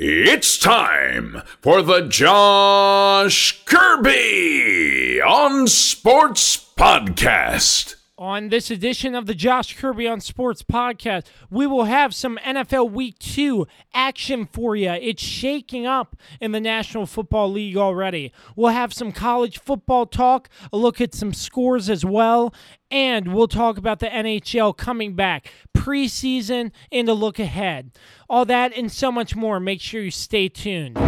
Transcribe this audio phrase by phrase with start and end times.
[0.00, 7.97] It's time for the Josh Kirby on Sports Podcast.
[8.18, 12.90] On this edition of the Josh Kirby on Sports podcast, we will have some NFL
[12.90, 13.64] Week 2
[13.94, 14.90] action for you.
[14.90, 18.32] It's shaking up in the National Football League already.
[18.56, 22.52] We'll have some college football talk, a look at some scores as well,
[22.90, 27.92] and we'll talk about the NHL coming back, preseason, and a look ahead.
[28.28, 29.60] All that and so much more.
[29.60, 30.98] Make sure you stay tuned.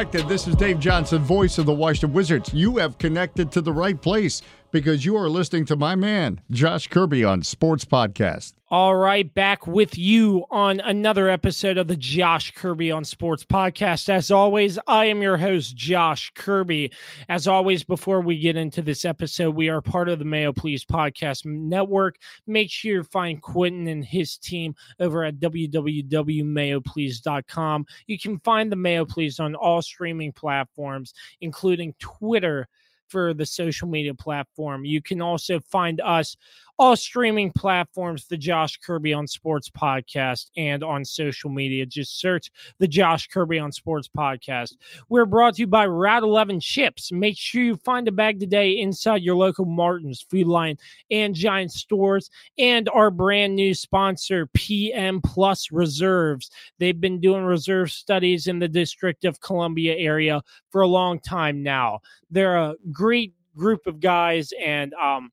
[0.00, 0.30] Connected.
[0.30, 2.54] This is Dave Johnson, voice of the Washington Wizards.
[2.54, 4.40] You have connected to the right place
[4.72, 8.54] because you are listening to my man, Josh Kirby, on Sports Podcast.
[8.72, 14.08] All right, back with you on another episode of the Josh Kirby on Sports podcast.
[14.08, 16.92] As always, I am your host, Josh Kirby.
[17.28, 20.84] As always, before we get into this episode, we are part of the Mayo Please
[20.84, 22.14] Podcast Network.
[22.46, 27.86] Make sure you find Quentin and his team over at www.mayoplease.com.
[28.06, 32.68] You can find the Mayo Please on all streaming platforms, including Twitter
[33.10, 34.84] for the social media platform.
[34.84, 36.36] You can also find us
[36.80, 41.84] all streaming platforms, the Josh Kirby on Sports podcast, and on social media.
[41.84, 44.76] Just search the Josh Kirby on Sports podcast.
[45.10, 47.12] We're brought to you by Route 11 Chips.
[47.12, 50.78] Make sure you find a bag today inside your local Martin's, Food Lion,
[51.10, 56.50] and Giant stores, and our brand new sponsor, PM Plus Reserves.
[56.78, 60.40] They've been doing reserve studies in the District of Columbia area
[60.70, 62.00] for a long time now.
[62.30, 65.30] They're a great group of guys, and um,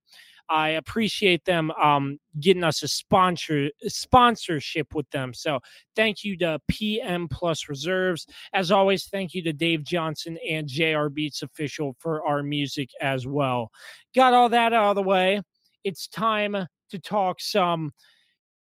[0.50, 5.34] I appreciate them um, getting us a sponsor sponsorship with them.
[5.34, 5.60] So
[5.96, 8.26] thank you to PM Plus Reserves.
[8.54, 13.28] As always, thank you to Dave Johnson and JR Beats Official for our music as
[13.28, 13.72] well.
[14.16, 15.42] Got all that out of the way.
[15.84, 16.56] It's time
[16.90, 17.92] to talk some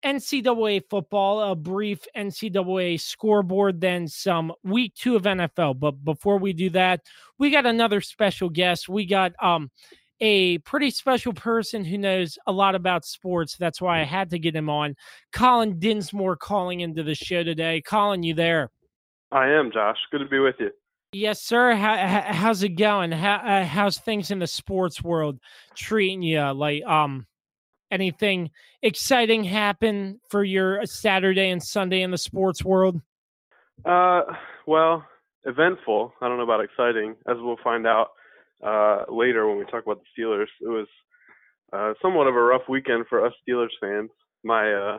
[0.05, 5.79] NCAA football, a brief NCAA scoreboard, then some week two of NFL.
[5.79, 7.01] But before we do that,
[7.39, 8.89] we got another special guest.
[8.89, 9.71] We got um
[10.21, 13.57] a pretty special person who knows a lot about sports.
[13.57, 14.95] That's why I had to get him on.
[15.33, 17.81] Colin Dinsmore calling into the show today.
[17.81, 18.71] Colin, you there?
[19.33, 19.97] I am, Josh.
[20.11, 20.71] Good to be with you.
[21.13, 21.75] Yes, sir.
[21.75, 23.13] How, how- how's it going?
[23.13, 25.39] How, uh, how's things in the sports world
[25.75, 26.41] treating you?
[26.53, 27.27] Like, um,
[27.91, 28.51] anything
[28.83, 33.01] exciting happen for your Saturday and Sunday in the sports world?
[33.85, 34.23] Uh,
[34.67, 35.05] well,
[35.45, 36.13] eventful.
[36.21, 38.11] I don't know about exciting, as we'll find out
[38.65, 40.47] uh, later when we talk about the Steelers.
[40.61, 40.87] It was
[41.73, 44.11] uh, somewhat of a rough weekend for us Steelers fans.
[44.45, 44.99] My uh,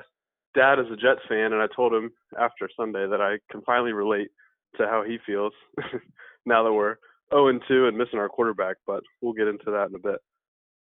[0.56, 3.94] dad is a Jets fan, and I told him after Sunday that I can finally
[3.94, 4.30] relate
[4.78, 5.54] to how he feels
[6.46, 6.96] now that we're
[7.34, 8.78] 0 and 2 and missing our quarterback.
[8.88, 10.20] But we'll get into that in a bit.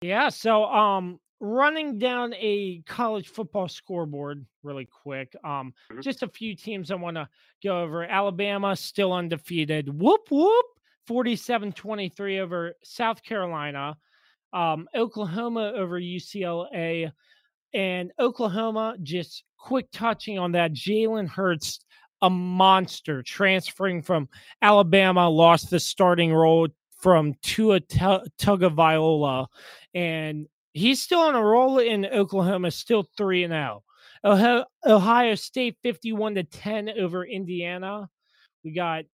[0.01, 0.29] Yeah.
[0.29, 5.35] So, um, running down a college football scoreboard really quick.
[5.43, 6.01] Um, Mhm.
[6.01, 7.27] just a few teams I want to
[7.63, 8.03] go over.
[8.05, 9.89] Alabama still undefeated.
[9.99, 10.65] Whoop whoop.
[11.09, 13.97] 47-23 over South Carolina.
[14.53, 17.11] Um, Oklahoma over UCLA.
[17.73, 20.73] And Oklahoma just quick touching on that.
[20.73, 21.79] Jalen Hurts,
[22.21, 24.29] a monster, transferring from
[24.61, 26.69] Alabama, lost the starting role
[27.05, 29.47] from Tua Tu- Tagovailoa,
[29.93, 33.83] and he's still on a roll in Oklahoma, still three and zero.
[34.23, 38.09] Ohio, Ohio State fifty one to ten over Indiana.
[38.63, 39.05] We got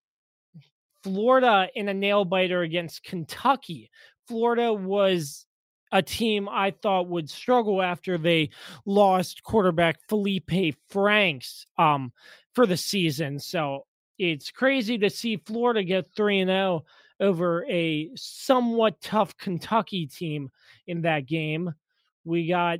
[1.03, 3.89] Florida in a nail biter against Kentucky.
[4.27, 5.45] Florida was
[5.91, 8.49] a team I thought would struggle after they
[8.85, 12.13] lost quarterback Felipe Franks um,
[12.53, 13.39] for the season.
[13.39, 13.85] So
[14.17, 16.83] it's crazy to see Florida get 3 and 0
[17.19, 20.49] over a somewhat tough Kentucky team
[20.87, 21.73] in that game.
[22.23, 22.79] We got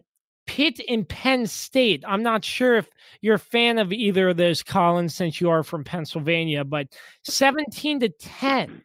[0.52, 2.04] Pitt and Penn State.
[2.06, 2.90] I'm not sure if
[3.22, 6.88] you're a fan of either of those, Collins, since you are from Pennsylvania, but
[7.24, 8.82] 17 to 10.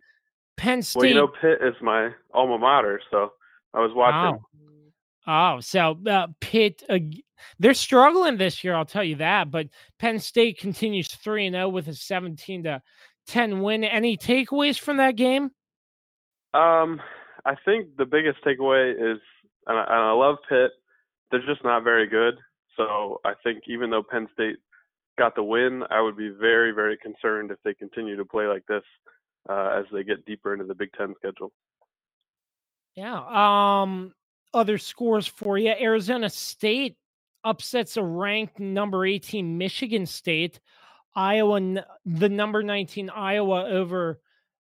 [0.57, 1.01] Penn State.
[1.01, 3.33] Well, you know, Pitt is my alma mater, so
[3.75, 4.39] I was watching.
[5.27, 6.99] Oh, so uh, Pitt, uh,
[7.59, 8.77] they're struggling this year.
[8.77, 9.51] I'll tell you that.
[9.51, 9.67] But
[9.99, 12.81] Penn State continues three and zero with a seventeen to
[13.27, 13.83] ten win.
[13.83, 15.51] Any takeaways from that game?
[16.55, 17.03] Um,
[17.45, 19.19] I think the biggest takeaway is,
[19.67, 20.71] and I, and I love Pitt,
[21.31, 22.35] they're just not very good.
[22.77, 24.57] So I think even though Penn State
[25.19, 28.67] got the win, I would be very, very concerned if they continue to play like
[28.67, 28.83] this
[29.49, 31.53] uh, as they get deeper into the Big Ten schedule.
[32.95, 33.23] Yeah.
[33.29, 34.13] Um.
[34.55, 36.97] Other scores for you: Arizona State
[37.45, 40.61] upsets a ranked number 18 Michigan State.
[41.15, 44.21] Iowa, the number 19 Iowa over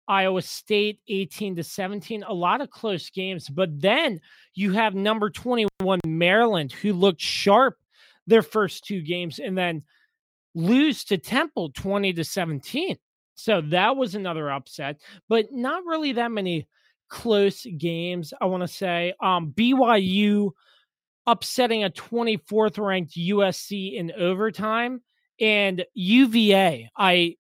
[0.08, 2.24] Iowa State 18 to 17.
[2.24, 3.50] A lot of close games.
[3.50, 4.22] But then
[4.54, 7.78] you have number 21 Maryland, who looked sharp
[8.26, 9.84] their first two games and then
[10.56, 12.98] lose to Temple 20 to 17.
[13.36, 15.00] So that was another upset,
[15.30, 16.68] but not really that many
[17.08, 19.14] close games, I want to say.
[19.22, 20.52] Um, BYU
[21.28, 25.02] upsetting a 24th ranked USC in overtime
[25.40, 26.90] and UVA.
[26.98, 27.36] I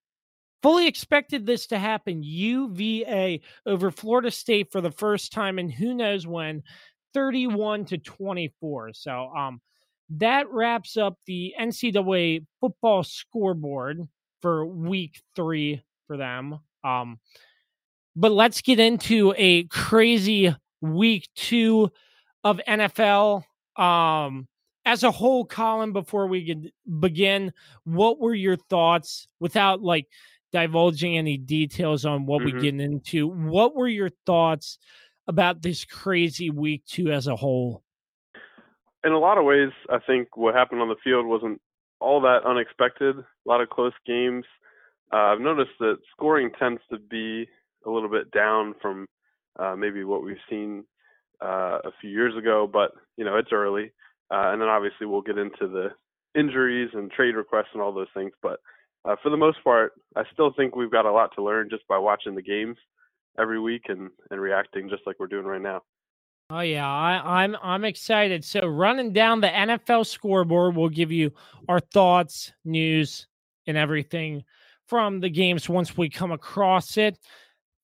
[0.61, 2.23] fully expected this to happen.
[2.23, 6.63] UVA over Florida State for the first time and who knows when
[7.13, 8.93] 31 to 24.
[8.93, 9.61] So um
[10.09, 14.07] that wraps up the NCAA football scoreboard
[14.41, 16.59] for week 3 for them.
[16.83, 17.19] Um
[18.15, 21.91] but let's get into a crazy week 2
[22.43, 23.43] of NFL
[23.75, 24.47] um
[24.87, 27.51] as a whole, Colin, before we begin,
[27.83, 30.07] what were your thoughts without like
[30.57, 32.57] divulging any details on what mm-hmm.
[32.57, 33.27] we get into?
[33.27, 34.79] What were your thoughts
[35.27, 37.83] about this crazy week two as a whole?
[39.03, 41.61] In a lot of ways, I think what happened on the field wasn't
[41.99, 43.17] all that unexpected.
[43.17, 44.45] A lot of close games.
[45.13, 47.47] Uh, I've noticed that scoring tends to be
[47.85, 49.05] a little bit down from
[49.59, 50.83] uh, maybe what we've seen
[51.39, 53.91] uh, a few years ago, but you know it's early.
[54.31, 55.89] Uh, and then obviously we'll get into the
[56.37, 58.31] injuries and trade requests and all those things.
[58.41, 58.59] But
[59.07, 61.87] uh, for the most part, I still think we've got a lot to learn just
[61.87, 62.77] by watching the games
[63.39, 65.81] every week and, and reacting just like we're doing right now.
[66.49, 68.43] Oh yeah, I, I'm I'm excited.
[68.45, 71.33] So running down the NFL scoreboard, we'll give you
[71.67, 73.27] our thoughts, news,
[73.65, 74.43] and everything
[74.87, 77.19] from the games once we come across it.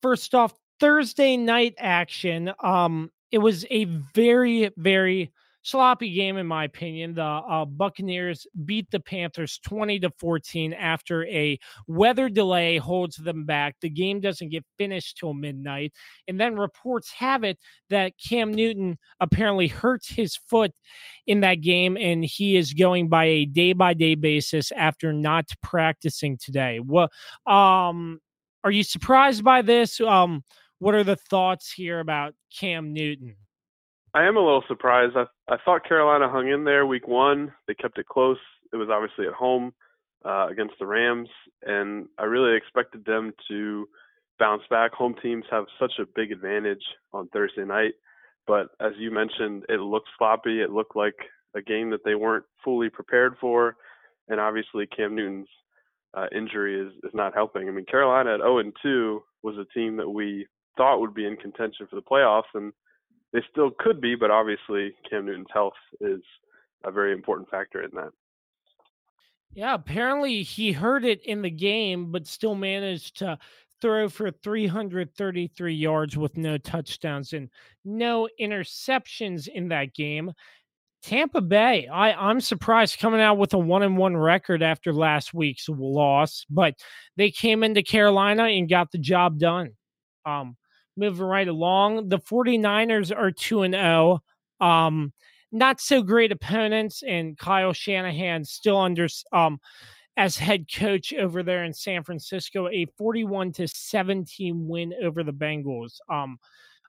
[0.01, 2.53] First off, Thursday night action.
[2.61, 5.33] Um, it was a very very
[5.63, 7.15] sloppy game in my opinion.
[7.15, 11.57] The uh, Buccaneers beat the Panthers 20 to 14 after a
[11.88, 13.75] weather delay holds them back.
[13.81, 15.94] The game doesn't get finished till midnight.
[16.27, 17.57] And then reports have it
[17.89, 20.71] that Cam Newton apparently hurts his foot
[21.25, 25.50] in that game and he is going by a day by day basis after not
[25.63, 26.80] practicing today.
[26.83, 27.10] Well,
[27.48, 28.19] um
[28.65, 30.00] are you surprised by this?
[30.01, 30.44] Um
[30.80, 33.38] what are the thoughts here about Cam Newton?
[34.13, 35.15] I am a little surprised.
[35.15, 37.51] I I thought Carolina hung in there week one.
[37.68, 38.38] They kept it close.
[38.71, 39.74] It was obviously at home
[40.24, 41.30] uh, against the Rams,
[41.63, 43.88] and I really expected them to
[44.39, 44.94] bounce back.
[44.94, 47.94] Home teams have such a big advantage on Thursday night,
[48.45, 50.62] but as you mentioned, it looked sloppy.
[50.62, 51.15] It looked like
[51.56, 53.75] a game that they weren't fully prepared for,
[54.27, 55.50] and obviously Cam Newton's
[56.15, 57.68] uh, injury is is not helping.
[57.68, 60.45] I mean, Carolina at 0 and 2 was a team that we
[60.77, 62.74] thought would be in contention for the playoffs, and
[63.33, 66.21] they still could be, but obviously Cam Newton's health is
[66.85, 68.12] a very important factor in that.
[69.53, 73.38] Yeah, apparently he heard it in the game, but still managed to
[73.81, 77.50] throw for 333 yards with no touchdowns and
[77.83, 80.31] no interceptions in that game.
[81.03, 85.34] Tampa Bay, I, I'm surprised coming out with a one and one record after last
[85.34, 86.75] week's loss, but
[87.17, 89.72] they came into Carolina and got the job done.
[90.25, 90.55] Um,
[90.95, 92.09] moving right along.
[92.09, 94.19] The 49ers are 2 and 0.
[94.59, 95.13] Um
[95.51, 99.59] not so great opponents and Kyle Shanahan still under um
[100.15, 105.33] as head coach over there in San Francisco, a 41 to 17 win over the
[105.33, 105.97] Bengals.
[106.09, 106.38] Um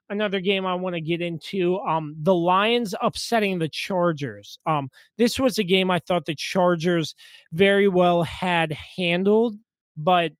[0.09, 1.79] another game I want to get into.
[1.79, 4.59] Um, the Lions upsetting the Chargers.
[4.65, 7.15] Um, this was a game I thought the Chargers
[7.51, 9.55] very well had handled,
[9.97, 10.31] but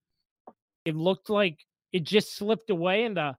[0.86, 1.60] it looked like
[1.91, 3.36] it just slipped away, and the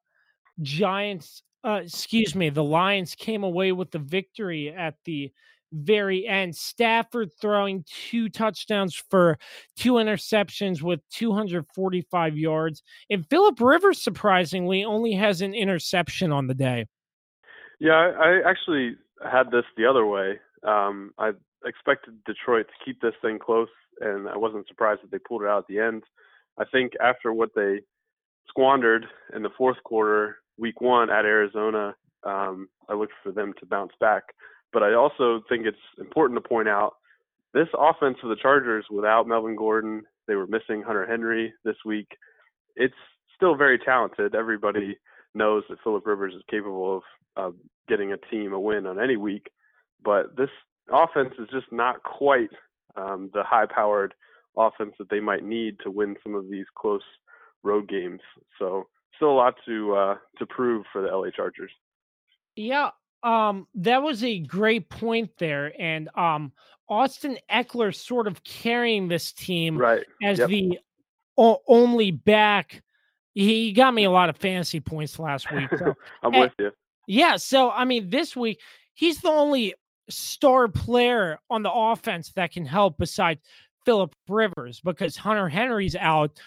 [0.62, 5.32] Giants, uh, excuse me, the Lions came away with the victory at the
[5.72, 6.54] very end.
[6.54, 9.38] Stafford throwing two touchdowns for
[9.76, 12.82] two interceptions with 245 yards.
[13.10, 16.86] And Philip Rivers, surprisingly, only has an interception on the day.
[17.78, 18.96] Yeah, I, actually
[19.30, 20.38] had this the other way.
[20.62, 21.32] Um, I
[21.64, 23.68] expected Detroit to keep this thing close,
[24.00, 26.04] and I wasn't surprised that they pulled it out at the end.
[26.58, 27.80] I think after what they
[28.48, 31.94] squandered in the fourth quarter, week one at Arizona,
[32.24, 34.22] um, I look for them to bounce back.
[34.72, 36.94] But I also think it's important to point out
[37.54, 42.08] this offense of the Chargers without Melvin Gordon, they were missing Hunter Henry this week.
[42.74, 42.94] It's
[43.34, 44.34] still very talented.
[44.34, 44.98] Everybody
[45.34, 47.02] knows that Philip Rivers is capable of
[47.36, 47.56] uh,
[47.88, 49.48] getting a team a win on any week.
[50.04, 50.50] but this
[50.92, 52.50] offense is just not quite
[52.96, 54.14] um, the high-powered
[54.56, 57.02] offense that they might need to win some of these close
[57.62, 58.20] road games.
[58.58, 61.70] So still a lot to uh, to prove for the LA Chargers.
[62.54, 62.90] Yeah,
[63.22, 66.52] um, that was a great point there, and um,
[66.88, 70.04] Austin Ekeler sort of carrying this team right.
[70.22, 70.48] as yep.
[70.48, 70.78] the
[71.36, 72.82] o- only back.
[73.34, 75.68] He got me a lot of fantasy points last week.
[75.78, 76.70] So, I'm with you.
[77.06, 78.60] Yeah, so I mean, this week
[78.94, 79.74] he's the only
[80.08, 83.40] star player on the offense that can help besides
[83.84, 86.38] Philip Rivers because Hunter Henry's out.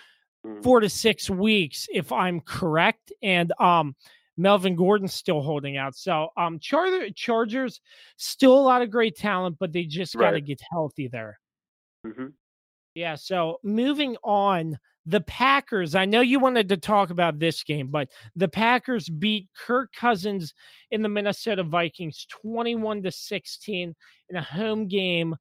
[0.64, 3.96] Four to six weeks, if I'm correct, and um,
[4.38, 5.96] Melvin Gordon's still holding out.
[5.96, 7.82] So um, Char- Chargers
[8.18, 10.46] still a lot of great talent, but they just got to Right.
[10.46, 11.40] get healthy there.
[12.06, 12.28] hmm
[12.96, 13.16] Yeah.
[13.16, 15.96] So moving on, the Packers.
[15.96, 20.54] I know you wanted to talk about this game, but the Packers beat Kirk Cousins
[20.92, 23.96] in the Minnesota Vikings 21 to 16
[24.30, 25.36] in a home game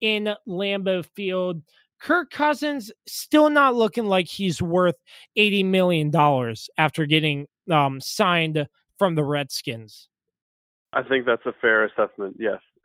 [0.00, 1.62] in Lambeau Field.
[2.04, 4.96] Kirk Cousins still not looking like he's worth
[5.38, 6.12] $80 million
[6.76, 8.68] after getting um, signed
[8.98, 10.08] from the Redskins.
[10.92, 12.36] I think that's a fair assessment.
[12.38, 12.60] Yes.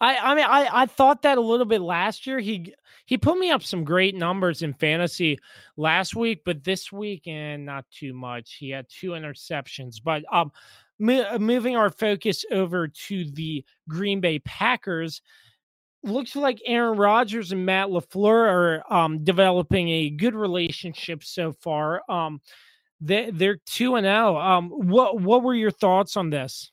[0.00, 2.38] I I mean I I thought that a little bit last year.
[2.38, 2.74] He
[3.06, 5.38] he put me up some great numbers in fantasy
[5.78, 8.56] last week, but this week and not too much.
[8.60, 9.96] He had two interceptions.
[10.04, 10.52] But um
[10.98, 15.22] mo- moving our focus over to the Green Bay Packers,
[16.06, 22.02] looks like Aaron Rodgers and Matt LaFleur are um developing a good relationship so far.
[22.10, 22.40] Um
[23.00, 24.36] they they're 2 and 0.
[24.36, 26.70] Um what what were your thoughts on this?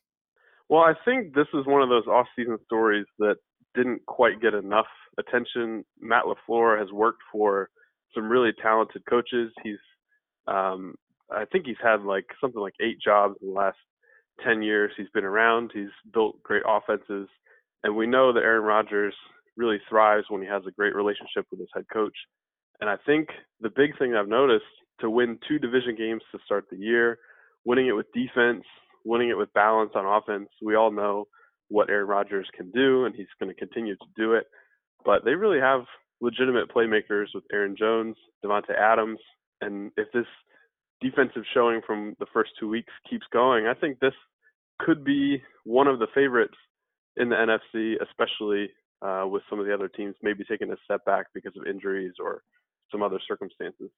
[0.69, 3.35] Well, I think this is one of those off-season stories that
[3.75, 4.87] didn't quite get enough
[5.19, 5.83] attention.
[5.99, 7.69] Matt LaFleur has worked for
[8.15, 9.51] some really talented coaches.
[9.63, 9.77] He's,
[10.47, 10.95] um,
[11.31, 13.77] I think he's had like something like eight jobs in the last
[14.43, 15.71] 10 years he's been around.
[15.73, 17.27] He's built great offenses.
[17.83, 19.13] And we know that Aaron Rodgers
[19.57, 22.15] really thrives when he has a great relationship with his head coach.
[22.79, 23.29] And I think
[23.61, 24.65] the big thing I've noticed
[25.01, 27.19] to win two division games to start the year,
[27.65, 28.63] winning it with defense,
[29.05, 30.49] winning it with balance on offense.
[30.61, 31.27] We all know
[31.69, 34.45] what Aaron Rodgers can do, and he's going to continue to do it.
[35.05, 35.81] But they really have
[36.21, 39.19] legitimate playmakers with Aaron Jones, Davante Adams,
[39.61, 40.25] and if this
[41.01, 44.13] defensive showing from the first two weeks keeps going, I think this
[44.79, 46.55] could be one of the favorites
[47.17, 48.69] in the NFC, especially
[49.01, 52.13] uh, with some of the other teams maybe taking a step back because of injuries
[52.19, 52.43] or
[52.91, 53.89] some other circumstances.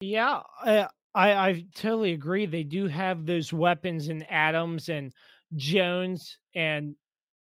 [0.00, 2.46] Yeah, I, I totally agree.
[2.46, 5.12] They do have those weapons in Adams and
[5.56, 6.94] Jones, and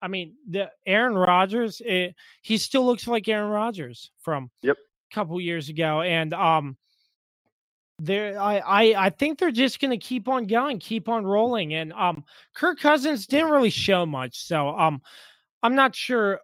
[0.02, 1.80] I mean the Aaron Rodgers.
[1.84, 4.76] It, he still looks like Aaron Rodgers from Yep.
[4.76, 6.76] a couple years ago, and um,
[8.00, 11.74] there I I I think they're just going to keep on going, keep on rolling,
[11.74, 15.00] and um, Kirk Cousins didn't really show much, so um,
[15.62, 16.40] I'm not sure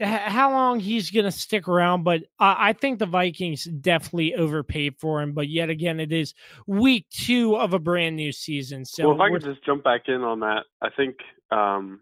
[0.00, 4.96] how long he's going to stick around, but I, I think the Vikings definitely overpaid
[4.98, 5.32] for him.
[5.32, 6.34] But yet again, it is
[6.66, 8.84] week two of a brand new season.
[8.84, 11.16] So well, if I could just jump back in on that, I think
[11.50, 12.00] um,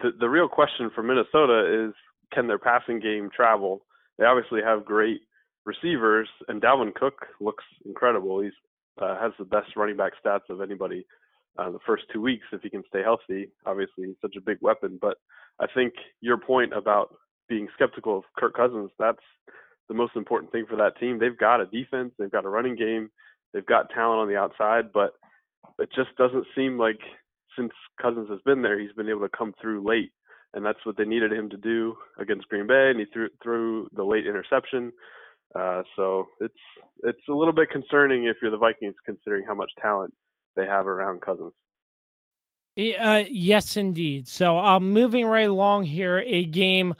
[0.00, 1.94] the the real question for Minnesota is
[2.32, 3.82] can their passing game travel?
[4.18, 5.20] They obviously have great
[5.64, 8.40] receivers, and Dalvin Cook looks incredible.
[8.40, 8.52] He's
[9.00, 11.06] uh, has the best running back stats of anybody
[11.58, 13.48] uh, the first two weeks if he can stay healthy.
[13.66, 15.16] Obviously, he's such a big weapon, but
[15.60, 17.14] I think your point about
[17.48, 19.18] being skeptical of Kirk Cousins, that's
[19.88, 21.18] the most important thing for that team.
[21.18, 23.10] They've got a defense, they've got a running game,
[23.52, 25.14] they've got talent on the outside, but
[25.78, 27.00] it just doesn't seem like
[27.58, 30.12] since Cousins has been there, he's been able to come through late,
[30.54, 33.88] and that's what they needed him to do against Green Bay, and he threw threw
[33.92, 34.92] the late interception.
[35.54, 36.54] Uh, so it's
[37.02, 40.14] it's a little bit concerning if you're the Vikings, considering how much talent
[40.56, 41.52] they have around Cousins.
[42.78, 44.28] Uh, yes, indeed.
[44.28, 46.94] So, um, moving right along here, a game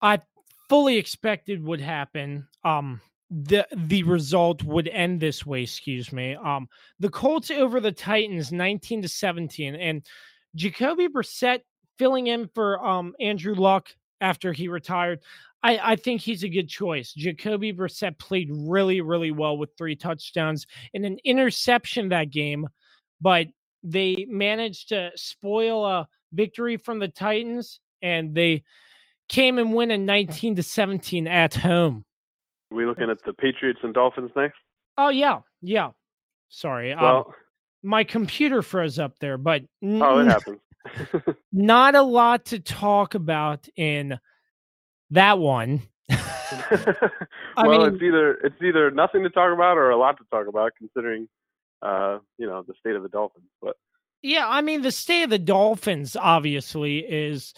[0.00, 0.20] I
[0.68, 2.46] fully expected would happen.
[2.64, 5.62] Um, the the result would end this way.
[5.62, 6.36] Excuse me.
[6.36, 6.68] Um,
[7.00, 10.06] the Colts over the Titans, nineteen to seventeen, and
[10.54, 11.60] Jacoby Brissett
[11.98, 13.88] filling in for um Andrew Luck
[14.20, 15.20] after he retired.
[15.62, 17.12] I, I think he's a good choice.
[17.12, 22.66] Jacoby Brissett played really, really well with three touchdowns and an interception that game,
[23.20, 23.48] but
[23.82, 28.62] they managed to spoil a victory from the Titans and they
[29.28, 32.04] came and win in 19 to 17 at home.
[32.72, 34.58] Are we looking at the Patriots and Dolphins next?
[34.96, 35.90] Oh yeah, yeah.
[36.48, 36.92] Sorry.
[36.92, 37.34] um, Well,
[37.82, 40.58] my computer froze up there, but oh, it happens.
[41.52, 44.18] Not a lot to talk about in
[45.10, 45.82] that one.
[47.56, 50.46] Well, mean- it's either it's either nothing to talk about or a lot to talk
[50.48, 51.28] about, considering
[51.82, 53.46] uh, you know the state of the Dolphins.
[53.60, 53.76] But
[54.22, 57.54] Yeah, I mean the state of the Dolphins obviously is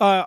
[0.00, 0.26] uh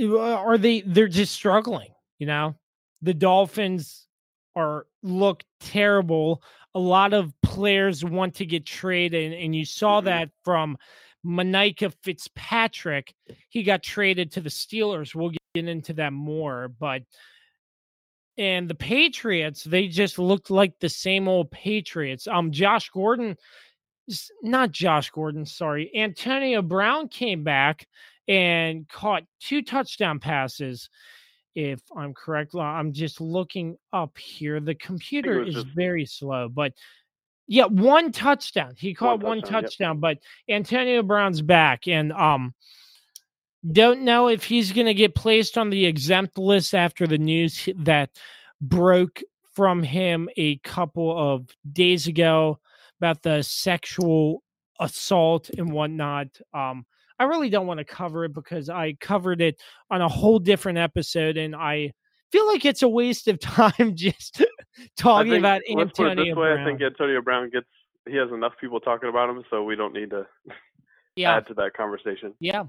[0.00, 2.56] are they they're just struggling, you know?
[3.02, 4.06] The Dolphins
[4.54, 6.42] are look terrible.
[6.74, 10.06] A lot of players want to get traded, and you saw mm-hmm.
[10.06, 10.76] that from
[11.24, 13.14] Minkah Fitzpatrick.
[13.48, 15.14] He got traded to the Steelers.
[15.14, 17.02] We'll get into that more, but
[18.38, 22.26] and the Patriots, they just looked like the same old Patriots.
[22.26, 23.36] Um, Josh Gordon,
[24.42, 27.86] not Josh Gordon, sorry, Antonio Brown came back
[28.26, 30.88] and caught two touchdown passes.
[31.54, 34.60] If I'm correct, I'm just looking up here.
[34.60, 35.66] The computer is just...
[35.68, 36.72] very slow, but
[37.46, 38.74] yeah, one touchdown.
[38.78, 40.00] He caught one, one touchdown, touchdown yep.
[40.00, 40.18] but
[40.52, 42.54] Antonio Brown's back, and um,
[43.70, 47.68] don't know if he's going to get placed on the exempt list after the news
[47.76, 48.10] that
[48.60, 49.22] broke
[49.54, 52.58] from him a couple of days ago
[52.98, 54.42] about the sexual
[54.80, 56.28] assault and whatnot.
[56.54, 56.86] Um,
[57.22, 59.54] I really don't want to cover it because I covered it
[59.92, 61.92] on a whole different episode, and I
[62.32, 64.42] feel like it's a waste of time just
[64.96, 67.68] talking think, about Antonio this way, I think Antonio Brown gets
[68.08, 70.26] he has enough people talking about him, so we don't need to
[71.16, 71.36] yeah.
[71.36, 72.34] add to that conversation.
[72.40, 72.64] Yeah,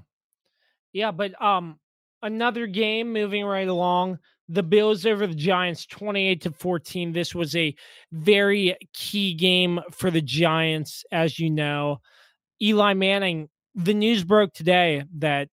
[0.92, 1.80] yeah, but um,
[2.22, 4.20] another game moving right along.
[4.48, 7.12] The Bills over the Giants 28 to 14.
[7.12, 7.74] This was a
[8.12, 11.98] very key game for the Giants, as you know.
[12.62, 15.48] Eli Manning, the news broke today that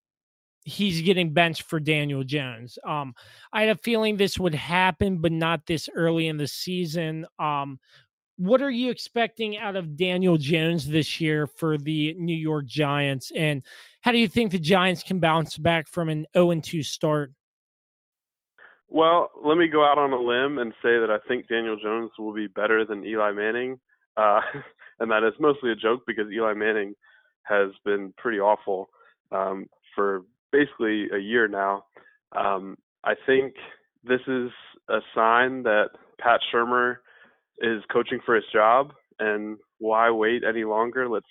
[0.64, 2.78] he's getting benched for Daniel Jones.
[2.86, 3.14] Um,
[3.52, 7.26] I had a feeling this would happen, but not this early in the season.
[7.40, 7.80] Um,
[8.38, 13.32] what are you expecting out of Daniel Jones this year for the New York Giants?
[13.36, 13.64] And
[14.02, 17.32] how do you think the Giants can bounce back from an 0 2 start?
[18.88, 22.12] Well, let me go out on a limb and say that I think Daniel Jones
[22.20, 23.80] will be better than Eli Manning.
[24.18, 24.42] Uh,
[25.00, 26.94] and that is mostly a joke because Eli Manning
[27.44, 28.90] has been pretty awful
[29.32, 30.22] um, for
[30.52, 31.86] basically a year now.
[32.36, 33.54] Um, I think
[34.04, 34.52] this is
[34.90, 36.98] a sign that Pat Shurmur
[37.60, 41.08] is coaching for his job, and why wait any longer?
[41.08, 41.26] Let's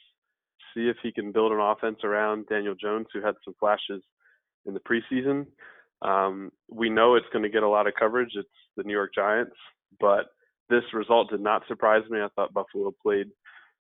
[0.75, 4.03] see if he can build an offense around Daniel Jones, who had some flashes
[4.67, 5.47] in the preseason.
[6.03, 8.31] Um, we know it's going to get a lot of coverage.
[8.35, 9.57] It's the New York Giants,
[9.99, 10.27] but
[10.69, 12.21] this result did not surprise me.
[12.21, 13.27] I thought Buffalo played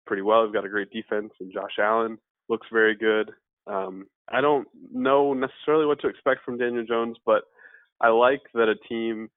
[0.08, 0.42] pretty well.
[0.42, 2.18] They've got a great defense, and Josh Allen
[2.48, 3.30] looks very good.
[3.68, 7.42] Um, I don't know necessarily what to expect from Daniel Jones, but
[8.00, 9.28] I like that a team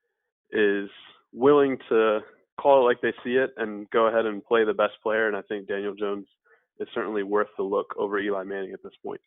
[0.51, 0.89] is
[1.33, 2.19] willing to
[2.59, 5.27] call it like they see it and go ahead and play the best player.
[5.27, 6.27] And I think Daniel Jones
[6.79, 9.21] is certainly worth the look over Eli Manning at this point.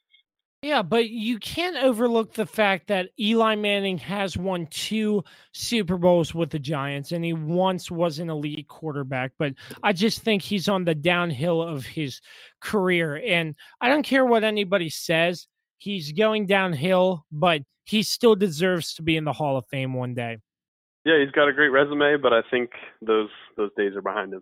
[0.64, 5.22] Yeah, but you can't overlook the fact that Eli Manning has won two
[5.52, 9.32] Super Bowls with the Giants, and he once was an elite quarterback.
[9.38, 12.22] But I just think he's on the downhill of his
[12.62, 13.20] career.
[13.26, 19.02] And I don't care what anybody says, he's going downhill, but he still deserves to
[19.02, 20.38] be in the Hall of Fame one day.
[21.04, 22.70] Yeah, he's got a great resume, but I think
[23.02, 24.40] those those days are behind him.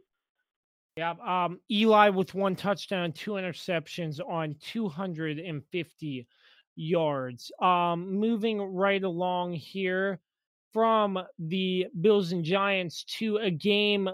[0.97, 6.27] Yeah, um, Eli with one touchdown, two interceptions on 250
[6.77, 7.53] yards.
[7.63, 10.21] Um, moving right along here
[10.75, 14.11] from the Bills and Giants to a game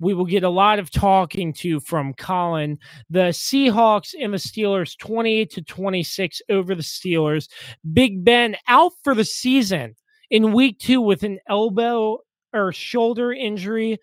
[0.00, 2.78] we will get a lot of talking to from Colin.
[3.10, 7.48] The Seahawks and the Steelers 28 to 26 over the Steelers.
[7.92, 9.96] Big Ben out for the season
[10.30, 12.18] in week 2 with an elbow
[12.52, 13.98] or shoulder injury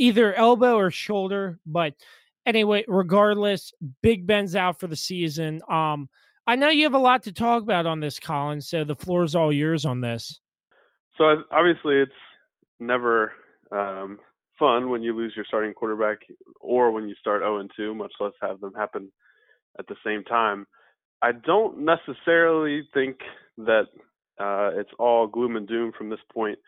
[0.00, 1.58] either elbow or shoulder.
[1.66, 1.94] But
[2.46, 5.60] anyway, regardless, Big Ben's out for the season.
[5.68, 6.08] Um,
[6.46, 8.60] I know you have a lot to talk about on this, Colin.
[8.60, 10.40] So the floor is all yours on this.
[11.18, 12.12] So obviously, it's
[12.80, 13.32] never
[13.70, 14.18] um,
[14.58, 16.18] fun when you lose your starting quarterback,
[16.60, 19.12] or when you start 0 and 2, much less have them happen
[19.78, 20.66] at the same time.
[21.22, 23.18] I don't necessarily think
[23.58, 23.88] that
[24.40, 26.58] uh, it's all gloom and doom from this point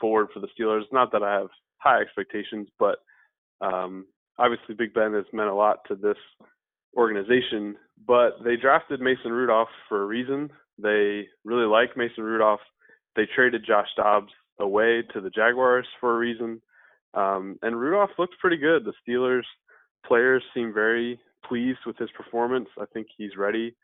[0.00, 0.84] forward for the Steelers.
[0.90, 2.98] Not that I have high expectations, but
[3.60, 4.06] um,
[4.38, 6.16] obviously Big Ben has meant a lot to this
[6.96, 7.76] organization.
[8.06, 10.50] But they drafted Mason Rudolph for a reason.
[10.78, 12.60] They really like Mason Rudolph.
[13.16, 16.60] They traded Josh Dobbs away to the Jaguars for a reason.
[17.14, 18.84] Um, and Rudolph looked pretty good.
[18.84, 19.44] The Steelers
[20.06, 22.68] players seem very pleased with his performance.
[22.80, 23.74] I think he's ready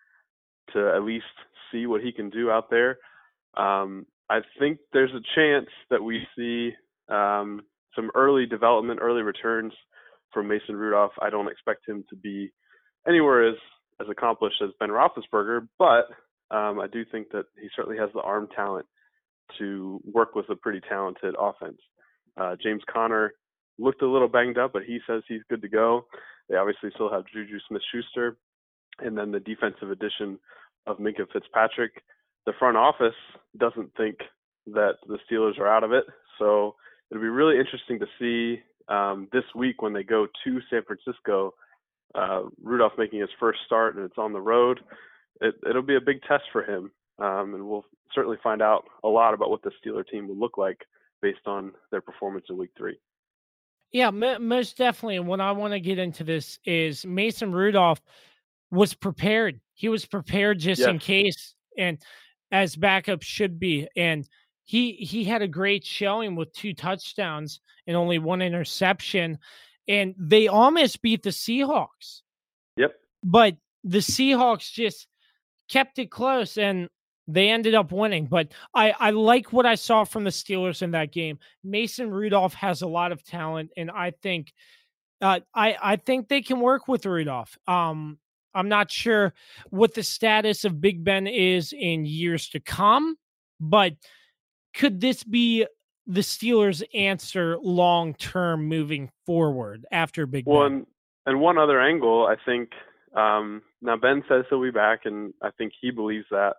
[0.72, 1.24] to at least
[1.72, 2.98] see what he can do out there.
[3.56, 6.72] Um, I think there's a chance that we see
[7.08, 7.62] um,
[7.94, 9.72] some early development, early returns
[10.32, 11.12] from Mason Rudolph.
[11.20, 12.52] I don't expect him to be
[13.06, 13.56] anywhere as
[14.00, 16.08] as accomplished as Ben Roethlisberger, but
[16.54, 18.86] um, I do think that he certainly has the arm talent
[19.58, 21.78] to work with a pretty talented offense.
[22.36, 23.34] Uh, James Conner
[23.78, 26.06] looked a little banged up, but he says he's good to go.
[26.48, 28.36] They obviously still have Juju Smith-Schuster,
[28.98, 30.38] and then the defensive addition
[30.86, 32.02] of Minkah Fitzpatrick.
[32.46, 33.14] The front office
[33.58, 34.16] doesn't think
[34.66, 36.04] that the Steelers are out of it,
[36.38, 36.74] so
[37.14, 41.54] it'll be really interesting to see um, this week when they go to San Francisco.
[42.14, 44.80] Uh, Rudolph making his first start, and it's on the road.
[45.40, 49.08] It, it'll be a big test for him, um, and we'll certainly find out a
[49.08, 50.78] lot about what the Steeler team will look like
[51.22, 52.98] based on their performance in Week Three.
[53.92, 55.16] Yeah, m- most definitely.
[55.16, 58.00] And what I want to get into this is Mason Rudolph
[58.70, 59.60] was prepared.
[59.74, 60.88] He was prepared just yes.
[60.88, 61.98] in case, and
[62.50, 63.88] as backup should be.
[63.96, 64.28] And
[64.64, 69.38] he he had a great showing with two touchdowns and only one interception,
[69.86, 72.22] and they almost beat the Seahawks.
[72.76, 72.94] Yep.
[73.22, 75.06] But the Seahawks just
[75.68, 76.88] kept it close, and
[77.28, 78.26] they ended up winning.
[78.26, 81.38] But I, I like what I saw from the Steelers in that game.
[81.62, 84.52] Mason Rudolph has a lot of talent, and I think
[85.20, 87.58] uh, I I think they can work with Rudolph.
[87.66, 88.18] Um,
[88.54, 89.34] I'm not sure
[89.68, 93.16] what the status of Big Ben is in years to come,
[93.60, 93.94] but
[94.74, 95.66] could this be
[96.06, 100.86] the Steelers' answer long term moving forward after Big Ben?
[101.26, 102.70] And, one other angle, I think.
[103.16, 106.54] Um, now Ben says he'll be back, and I think he believes that.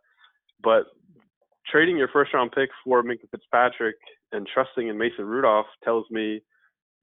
[0.63, 0.85] But
[1.69, 3.97] trading your first round pick for Minkah Fitzpatrick
[4.31, 6.41] and trusting in Mason Rudolph tells me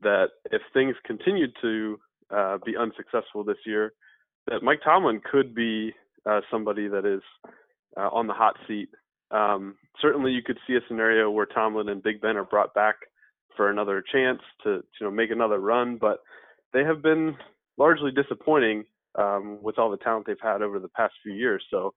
[0.01, 2.01] that if things continue to
[2.35, 3.93] uh, be unsuccessful this year,
[4.49, 5.93] that Mike Tomlin could be
[6.29, 7.23] uh, somebody that is
[7.97, 8.89] uh, on the hot seat.
[9.33, 12.97] Um, certainly, you could see a scenario where Tomlin and Big Ben are brought back
[13.57, 16.21] for another chance to, you know make another run, but
[16.73, 17.37] they have been
[17.77, 18.85] largely disappointing
[19.19, 21.63] um, with all the talent they've had over the past few years.
[21.71, 21.95] So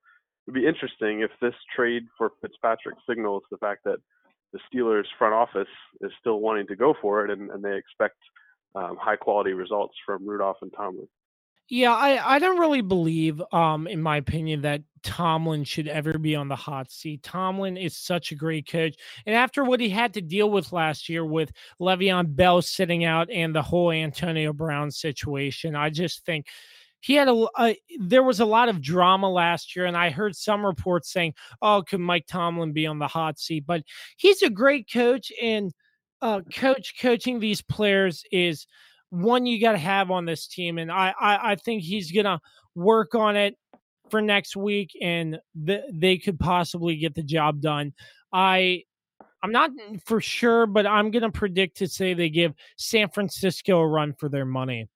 [0.48, 3.98] it'd be interesting if this trade for Fitzpatrick signals the fact that
[4.54, 5.72] the Steelers front office
[6.02, 8.18] is still wanting to go for it and, and they expect
[8.76, 11.08] um, high quality results from Rudolph and Tomlin.
[11.68, 16.36] Yeah, I, I don't really believe, um, in my opinion, that Tomlin should ever be
[16.36, 17.24] on the hot seat.
[17.24, 18.96] Tomlin is such a great coach.
[19.26, 21.52] And after what he had to deal with last year with
[21.82, 26.46] Le'Veon Bell sitting out and the whole Antonio Brown situation, I just think
[27.00, 30.36] he had a, a, there was a lot of drama last year and i heard
[30.36, 33.84] some reports saying oh could mike tomlin be on the hot seat but
[34.18, 35.72] he's a great coach and
[36.24, 38.66] uh, coach coaching these players is
[39.16, 42.40] one you got to have on this team and I, I i think he's gonna
[42.76, 43.56] work on it
[44.10, 47.94] for next week and th- they could possibly get the job done
[48.34, 48.84] i
[49.42, 49.72] i'm not
[50.06, 54.30] for sure but i'm gonna predict to say they give san francisco a run for
[54.30, 54.88] their money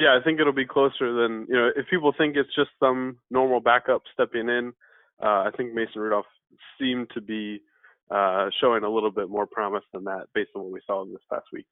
[0.00, 1.70] yeah, I think it'll be closer than you know.
[1.74, 4.72] If people think it's just some normal backup stepping in,
[5.20, 6.24] uh, I think Mason Rudolph
[6.80, 7.60] seemed to be
[8.08, 11.10] uh, showing a little bit more promise than that based on what we saw in
[11.10, 11.66] this past week.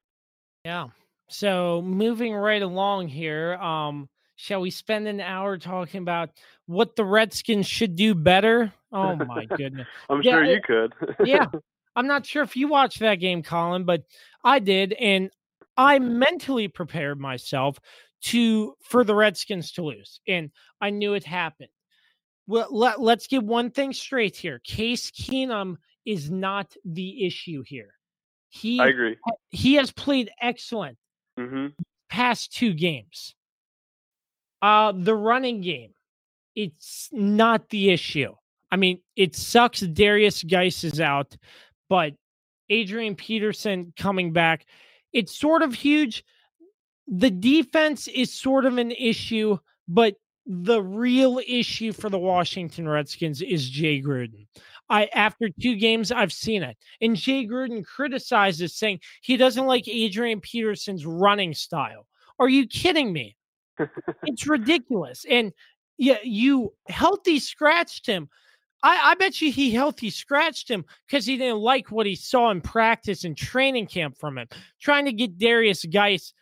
[0.64, 0.88] Yeah.
[1.28, 6.30] So moving right along here, um, shall we spend an hour talking about
[6.66, 8.72] what the Redskins should do better?
[8.92, 9.88] Oh my goodness!
[10.10, 10.94] I'm yeah, sure you could.
[11.24, 11.46] yeah,
[11.96, 14.02] I'm not sure if you watched that game, Colin, but
[14.44, 15.30] I did, and
[15.76, 17.78] I mentally prepared myself
[18.22, 21.70] to for the Redskins to lose, and I knew it happened.
[22.46, 24.60] Well, let, let's get one thing straight here.
[24.60, 27.90] Case Keenum is not the issue here.
[28.48, 29.16] He I agree.
[29.48, 30.96] He has played excellent
[31.38, 31.66] mm-hmm.
[32.08, 33.34] past two games.
[34.62, 35.92] Uh the running game,
[36.54, 38.34] it's not the issue.
[38.70, 41.36] I mean, it sucks Derrius Guice is out,
[41.88, 42.14] but
[42.68, 44.66] Adrian Peterson coming back,
[45.12, 46.24] it's sort of huge
[47.08, 53.42] the defense is sort of an issue, but the real issue for the Washington Redskins
[53.42, 54.46] is Jay Gruden.
[54.88, 56.76] I after two games, I've seen it.
[57.00, 62.06] And Jay Gruden criticizes saying he doesn't like Adrian Peterson's running style.
[62.38, 63.36] Are you kidding me?
[64.24, 65.24] it's ridiculous.
[65.28, 65.52] And
[65.98, 68.28] yeah, you healthy scratched him.
[68.82, 72.50] I, I bet you he healthy scratched him because he didn't like what he saw
[72.50, 74.48] in practice and training camp from him.
[74.80, 76.32] Trying to get Derrius Guice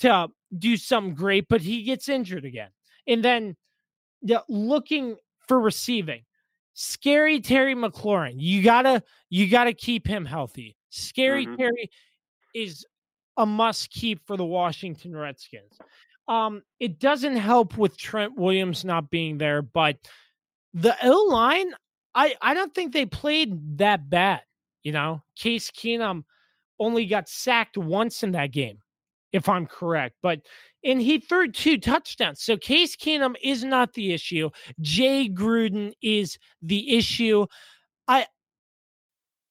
[0.00, 2.68] to do something great, but he gets injured again.
[3.06, 3.56] And then
[4.20, 5.16] yeah, looking
[5.48, 6.22] for receiving.
[6.74, 8.34] Scary Terry McLaurin.
[8.36, 10.76] You gotta you gotta keep him healthy.
[10.90, 11.56] Scary mm-hmm.
[11.56, 11.90] Terry
[12.54, 12.84] is
[13.36, 15.78] a must keep for the Washington Redskins.
[16.28, 19.96] Um, it doesn't help with Trent Williams not being there, but
[20.74, 21.72] the O line,
[22.14, 24.42] I I don't think they played that bad.
[24.82, 26.24] You know, Case Keenum
[26.78, 28.78] only got sacked once in that game
[29.32, 30.16] if I'm correct.
[30.22, 30.40] But
[30.84, 32.42] and he threw two touchdowns.
[32.42, 34.50] So Case Keenum is not the issue.
[34.80, 37.46] Jay Gruden is the issue.
[38.08, 38.26] I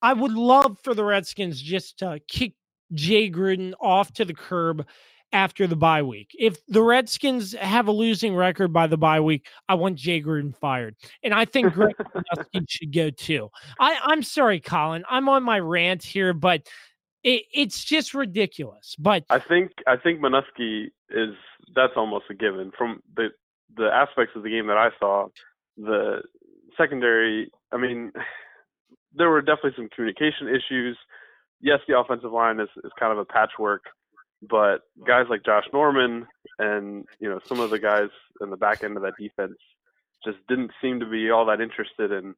[0.02, 2.54] I would love for the Redskins just to kick
[2.94, 4.86] Jay Gruden off to the curb
[5.34, 6.36] after the bye week.
[6.38, 10.56] If the Redskins have a losing record by the bye week, I want Jay Gruden
[10.56, 10.96] fired.
[11.24, 11.96] And I think Greg
[12.68, 13.50] should go too.
[13.80, 15.04] I, I'm sorry, Colin.
[15.10, 16.68] I'm on my rant here, but
[17.24, 18.96] it, it's just ridiculous.
[18.98, 21.36] But I think I think Manusky is
[21.76, 23.30] that's almost a given from the
[23.76, 25.28] the aspects of the game that I saw.
[25.78, 26.22] The
[26.78, 28.12] secondary, I mean,
[29.14, 30.98] there were definitely some communication issues.
[31.62, 33.84] Yes, the offensive line is, is kind of a patchwork
[34.42, 38.10] but guys like Josh Norman and you know some of the guys
[38.42, 39.58] in the back end of that defense
[40.26, 42.36] just didn't seem to be all that interested in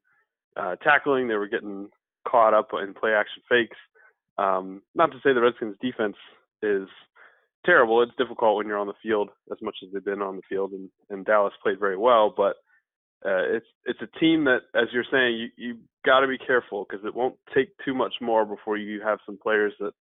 [0.57, 1.27] uh, tackling.
[1.27, 1.89] They were getting
[2.27, 3.77] caught up in play action fakes.
[4.37, 6.15] Um, not to say the Redskins defense
[6.61, 6.87] is
[7.65, 8.01] terrible.
[8.01, 10.71] It's difficult when you're on the field as much as they've been on the field,
[10.71, 12.33] and, and Dallas played very well.
[12.35, 12.55] But
[13.25, 16.85] uh, it's it's a team that, as you're saying, you you got to be careful
[16.87, 19.93] because it won't take too much more before you have some players that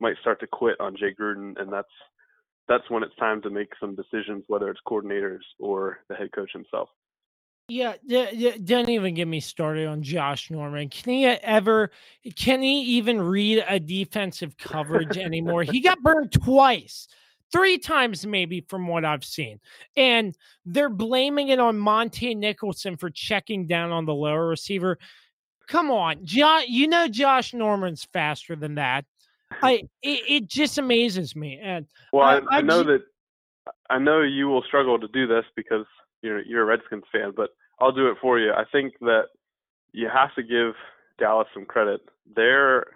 [0.00, 1.88] might start to quit on Jay Gruden, and that's
[2.68, 6.50] that's when it's time to make some decisions, whether it's coordinators or the head coach
[6.52, 6.88] himself.
[7.70, 7.94] Yeah,
[8.64, 10.88] don't even get me started on Josh Norman.
[10.88, 11.90] Can he ever?
[12.34, 15.64] Can he even read a defensive coverage anymore?
[15.64, 17.08] he got burned twice,
[17.52, 19.60] three times maybe, from what I've seen,
[19.98, 24.98] and they're blaming it on Montae Nicholson for checking down on the lower receiver.
[25.66, 26.62] Come on, John.
[26.68, 29.04] You know Josh Norman's faster than that.
[29.62, 31.60] I it, it, just amazes me.
[31.62, 33.02] And well, I, I, I know that
[33.90, 35.84] I know you will struggle to do this because
[36.22, 37.50] you're you're a Redskins fan, but
[37.80, 38.52] I'll do it for you.
[38.52, 39.24] I think that
[39.92, 40.74] you have to give
[41.18, 42.00] Dallas some credit.
[42.34, 42.86] They're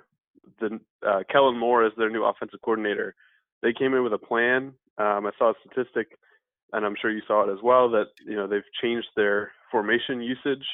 [0.61, 3.15] the uh, Kellen Moore is their new offensive coordinator.
[3.63, 4.75] They came in with a plan.
[4.99, 6.19] Um, I saw a statistic,
[6.73, 10.21] and I'm sure you saw it as well, that you know they've changed their formation
[10.21, 10.65] usage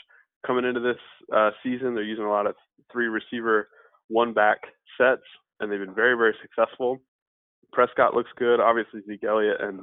[0.47, 0.99] coming into this
[1.35, 1.95] uh, season.
[1.95, 2.55] They're using a lot of
[2.91, 3.69] three receiver,
[4.09, 4.59] one back
[4.97, 5.23] sets
[5.61, 7.01] and they've been very, very successful.
[7.73, 8.61] Prescott looks good.
[8.61, 9.81] Obviously, Zeke Elliott and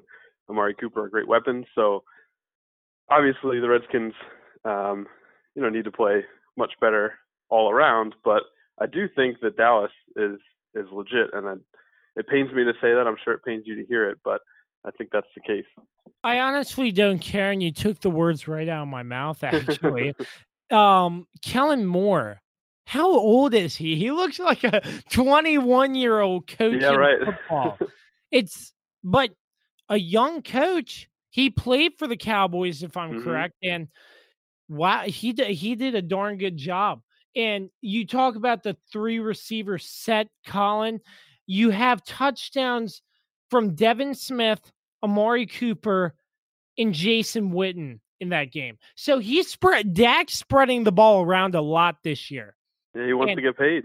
[0.49, 1.65] Amari Cooper are great weapons.
[1.75, 2.03] So
[3.09, 4.13] obviously, the Redskins,
[4.63, 5.07] um,
[5.55, 6.23] you know, need to play
[6.57, 7.13] much better
[7.49, 8.15] all around.
[8.23, 8.43] But
[8.79, 10.39] I do think that Dallas is
[10.73, 11.53] is legit, and I,
[12.15, 13.05] it pains me to say that.
[13.07, 14.41] I'm sure it pains you to hear it, but
[14.85, 15.65] I think that's the case.
[16.23, 19.43] I honestly don't care, and you took the words right out of my mouth.
[19.43, 20.13] Actually,
[20.71, 22.41] um, Kellen Moore
[22.85, 23.95] how old is he?
[23.95, 27.17] He looks like a 21 year old coach yeah, right.
[27.19, 27.77] football.
[28.31, 29.31] it's but
[29.89, 31.09] a young coach.
[31.35, 33.23] He played for the Cowboys, if I'm mm-hmm.
[33.25, 33.89] correct, and
[34.69, 37.01] wow, he did he did a darn good job.
[37.35, 41.01] And you talk about the three receiver set, Colin.
[41.45, 43.01] You have touchdowns
[43.51, 44.61] from Devin Smith,
[45.03, 46.15] Amari Cooper,
[46.77, 48.77] and Jason Witten in that game.
[48.95, 52.55] So he's spread Dak spreading the ball around a lot this year.
[52.95, 53.83] Yeah, he wants and, to get paid.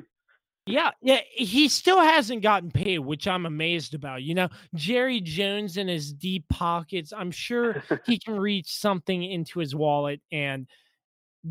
[0.67, 4.23] Yeah, yeah, he still hasn't gotten paid, which I'm amazed about.
[4.23, 7.13] You know, Jerry Jones in his deep pockets.
[7.17, 10.67] I'm sure he can reach something into his wallet and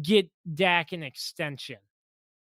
[0.02, 1.78] get Dak an extension.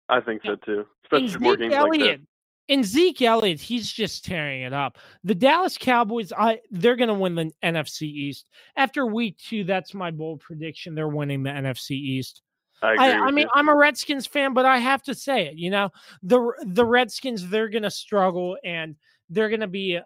[0.10, 0.86] I think so too.
[1.06, 2.28] Especially more games Elliott, like
[2.70, 4.98] and Zeke Elliott, he's just tearing it up.
[5.24, 9.64] The Dallas Cowboys, I they're going to win the NFC East after week two.
[9.64, 10.96] That's my bold prediction.
[10.96, 12.42] They're winning the NFC East.
[12.82, 13.52] I, I, I mean, you.
[13.54, 15.56] I'm a Redskins fan, but I have to say it.
[15.56, 15.90] You know,
[16.22, 18.96] the the Redskins they're going to struggle and
[19.30, 19.98] they're going to be.
[19.98, 20.02] Uh,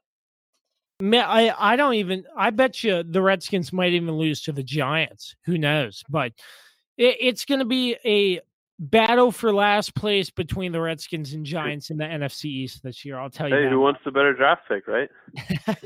[1.17, 2.25] I I don't even.
[2.35, 5.35] I bet you the Redskins might even lose to the Giants.
[5.45, 6.03] Who knows?
[6.09, 6.33] But
[6.97, 8.39] it, it's going to be a
[8.81, 13.19] battle for last place between the Redskins and Giants in the NFC East this year.
[13.19, 13.55] I'll tell you.
[13.55, 15.09] Hey, who wants the better draft pick, right?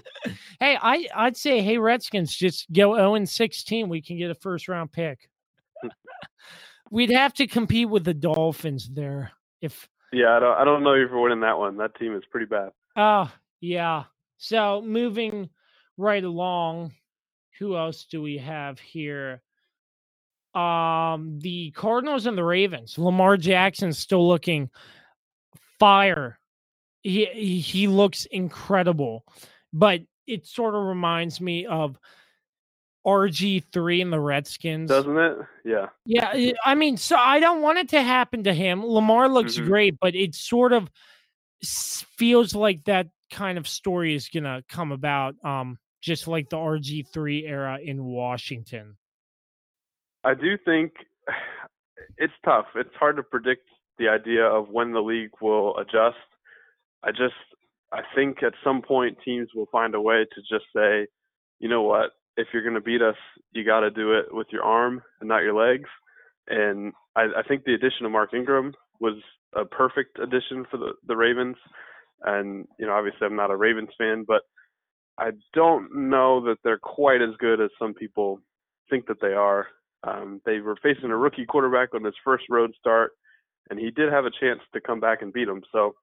[0.59, 3.89] hey, I I'd say, hey Redskins, just go 0 and 16.
[3.89, 5.29] We can get a first round pick.
[5.81, 5.89] Hmm.
[6.91, 9.31] We'd have to compete with the Dolphins there.
[9.61, 11.77] If yeah, I don't, I don't know you for winning that one.
[11.77, 12.69] That team is pretty bad.
[12.95, 14.03] Oh yeah.
[14.37, 15.49] So moving
[15.97, 16.93] right along,
[17.59, 19.41] who else do we have here?
[20.53, 22.97] Um, the Cardinals and the Ravens.
[22.97, 24.69] Lamar Jackson's still looking
[25.79, 26.39] fire.
[27.01, 29.25] He he looks incredible,
[29.73, 31.97] but it sort of reminds me of
[33.05, 34.89] RG3 and the Redskins.
[34.89, 35.37] Doesn't it?
[35.63, 35.87] Yeah.
[36.05, 36.53] Yeah.
[36.65, 38.83] I mean, so I don't want it to happen to him.
[38.83, 39.67] Lamar looks mm-hmm.
[39.67, 40.89] great, but it sort of
[41.63, 46.57] feels like that kind of story is going to come about, um, just like the
[46.57, 48.97] RG3 era in Washington.
[50.23, 50.93] I do think
[52.17, 52.65] it's tough.
[52.75, 56.17] It's hard to predict the idea of when the league will adjust.
[57.03, 57.33] I just,
[57.93, 61.07] I think at some point teams will find a way to just say,
[61.59, 63.15] you know what, if you're going to beat us,
[63.51, 65.89] you got to do it with your arm and not your legs.
[66.47, 69.15] And I, I think the addition of Mark Ingram was
[69.55, 71.55] a perfect addition for the, the Ravens.
[72.23, 74.41] And, you know, obviously I'm not a Ravens fan, but
[75.17, 78.39] I don't know that they're quite as good as some people
[78.89, 79.67] think that they are.
[80.03, 83.11] Um, they were facing a rookie quarterback on his first road start,
[83.69, 85.63] and he did have a chance to come back and beat him.
[85.71, 85.95] So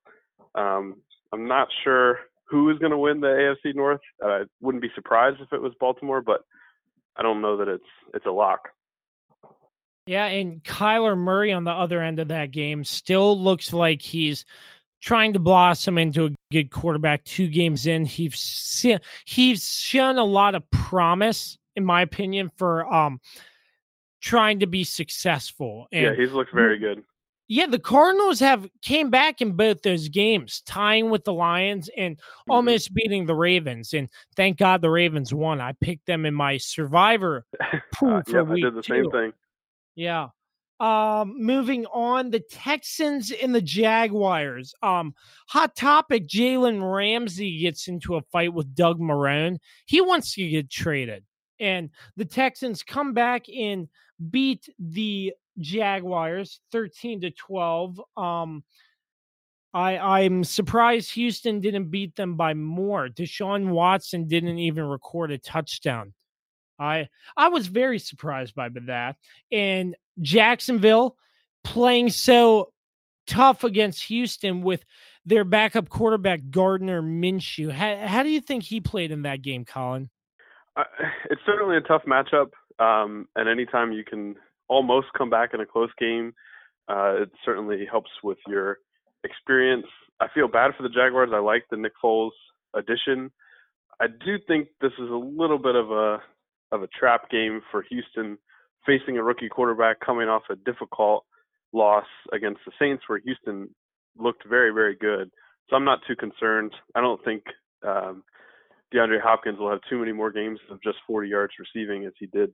[0.55, 0.97] um,
[1.33, 2.18] I'm not sure
[2.52, 3.28] who is going to win the
[3.64, 4.02] AFC North.
[4.22, 6.42] I wouldn't be surprised if it was Baltimore, but
[7.16, 8.68] I don't know that it's it's a lock.
[10.06, 14.44] Yeah, and Kyler Murray on the other end of that game still looks like he's
[15.00, 17.24] trying to blossom into a good quarterback.
[17.24, 22.92] Two games in, he's seen, he's shown a lot of promise, in my opinion, for
[22.92, 23.18] um
[24.20, 25.86] trying to be successful.
[25.90, 27.02] And yeah, he's looked very good.
[27.54, 32.16] Yeah, the Cardinals have came back in both those games, tying with the Lions and
[32.16, 32.50] mm-hmm.
[32.50, 33.92] almost beating the Ravens.
[33.92, 35.60] And thank God the Ravens won.
[35.60, 37.44] I picked them in my Survivor
[37.92, 38.94] pool uh, for yeah, week I did the two.
[38.94, 39.32] same thing.
[39.94, 40.28] Yeah.
[40.80, 44.72] Um, moving on, the Texans and the Jaguars.
[44.82, 45.14] Um,
[45.46, 49.58] hot topic: Jalen Ramsey gets into a fight with Doug Marrone.
[49.84, 51.22] He wants to get traded,
[51.60, 53.88] and the Texans come back and
[54.30, 58.00] beat the Jaguars thirteen to twelve.
[58.16, 58.64] Um,
[59.74, 63.08] I I'm surprised Houston didn't beat them by more.
[63.08, 66.12] Deshaun Watson didn't even record a touchdown.
[66.78, 69.16] I I was very surprised by that.
[69.50, 71.16] And Jacksonville
[71.64, 72.72] playing so
[73.26, 74.84] tough against Houston with
[75.24, 77.70] their backup quarterback Gardner Minshew.
[77.70, 80.10] How, how do you think he played in that game, Colin?
[80.76, 80.84] Uh,
[81.30, 84.36] it's certainly a tough matchup, um, and anytime you can
[84.68, 86.33] almost come back in a close game,
[86.88, 88.79] uh, it certainly helps with your
[89.25, 89.87] experience.
[90.20, 91.31] I feel bad for the Jaguars.
[91.33, 92.31] I like the Nick Foles
[92.75, 93.31] addition.
[94.01, 96.18] I do think this is a little bit of a
[96.72, 98.38] of a trap game for Houston
[98.87, 101.25] facing a rookie quarterback coming off a difficult
[101.72, 103.68] loss against the Saints where Houston
[104.18, 105.31] looked very, very good.
[105.68, 106.72] So I'm not too concerned.
[106.94, 107.44] I don't think
[107.87, 108.25] um,
[108.92, 112.27] DeAndre Hopkins will have too many more games of just 40 yards receiving as he
[112.27, 112.51] did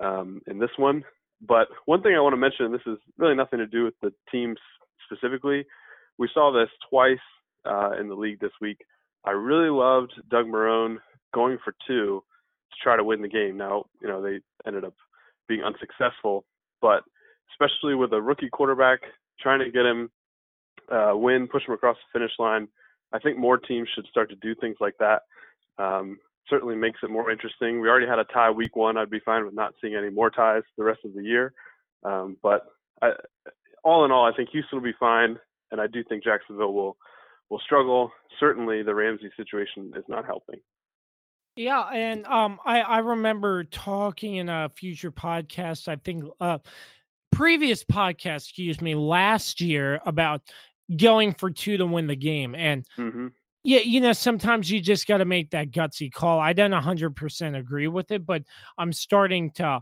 [0.00, 1.04] um, in this one.
[1.40, 3.94] But one thing I want to mention, and this is really nothing to do with
[4.02, 4.58] the teams
[5.10, 5.64] specifically,
[6.18, 7.18] we saw this twice
[7.64, 8.78] uh, in the league this week.
[9.24, 10.98] I really loved Doug Marrone
[11.34, 12.22] going for two
[12.70, 13.56] to try to win the game.
[13.56, 14.94] Now, you know, they ended up
[15.48, 16.44] being unsuccessful,
[16.80, 17.02] but
[17.52, 19.00] especially with a rookie quarterback,
[19.40, 20.10] trying to get him
[20.90, 22.68] uh, win, push him across the finish line.
[23.12, 25.22] I think more teams should start to do things like that.
[25.78, 26.18] Um,
[26.50, 27.80] certainly makes it more interesting.
[27.80, 28.96] We already had a tie week one.
[28.96, 31.54] I'd be fine with not seeing any more ties the rest of the year.
[32.04, 32.66] Um, but
[33.00, 33.12] I,
[33.84, 35.38] all in all, I think Houston will be fine,
[35.70, 36.96] and I do think Jacksonville will
[37.48, 38.10] will struggle.
[38.38, 40.60] Certainly, the Ramsey situation is not helping.
[41.56, 45.88] Yeah, and um, I I remember talking in a future podcast.
[45.88, 46.58] I think uh,
[47.32, 50.42] previous podcast, excuse me, last year about
[50.96, 53.28] going for two to win the game, and mm-hmm.
[53.62, 56.40] Yeah, you know, sometimes you just got to make that gutsy call.
[56.40, 58.42] I don't hundred percent agree with it, but
[58.78, 59.80] I'm starting to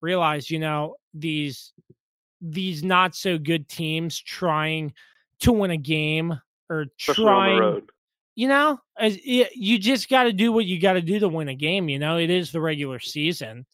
[0.00, 1.72] realize, you know, these
[2.40, 4.92] these not so good teams trying
[5.40, 7.82] to win a game or trying
[8.36, 11.48] you know, as you just got to do what you got to do to win
[11.48, 11.88] a game.
[11.88, 13.64] You know, it is the regular season.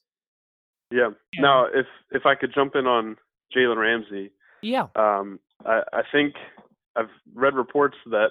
[0.90, 1.10] Yeah.
[1.32, 1.40] yeah.
[1.40, 3.16] Now, if if I could jump in on
[3.56, 4.30] Jalen Ramsey,
[4.62, 6.34] yeah, um, I, I think
[6.96, 8.30] I've read reports that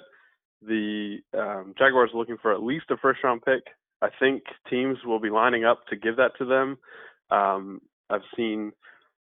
[0.62, 3.62] the um, Jaguars are looking for at least a first round pick.
[4.02, 6.78] I think teams will be lining up to give that to them.
[7.30, 8.72] Um, I've seen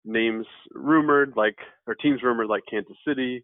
[0.05, 3.43] names rumored like or teams rumored like Kansas City,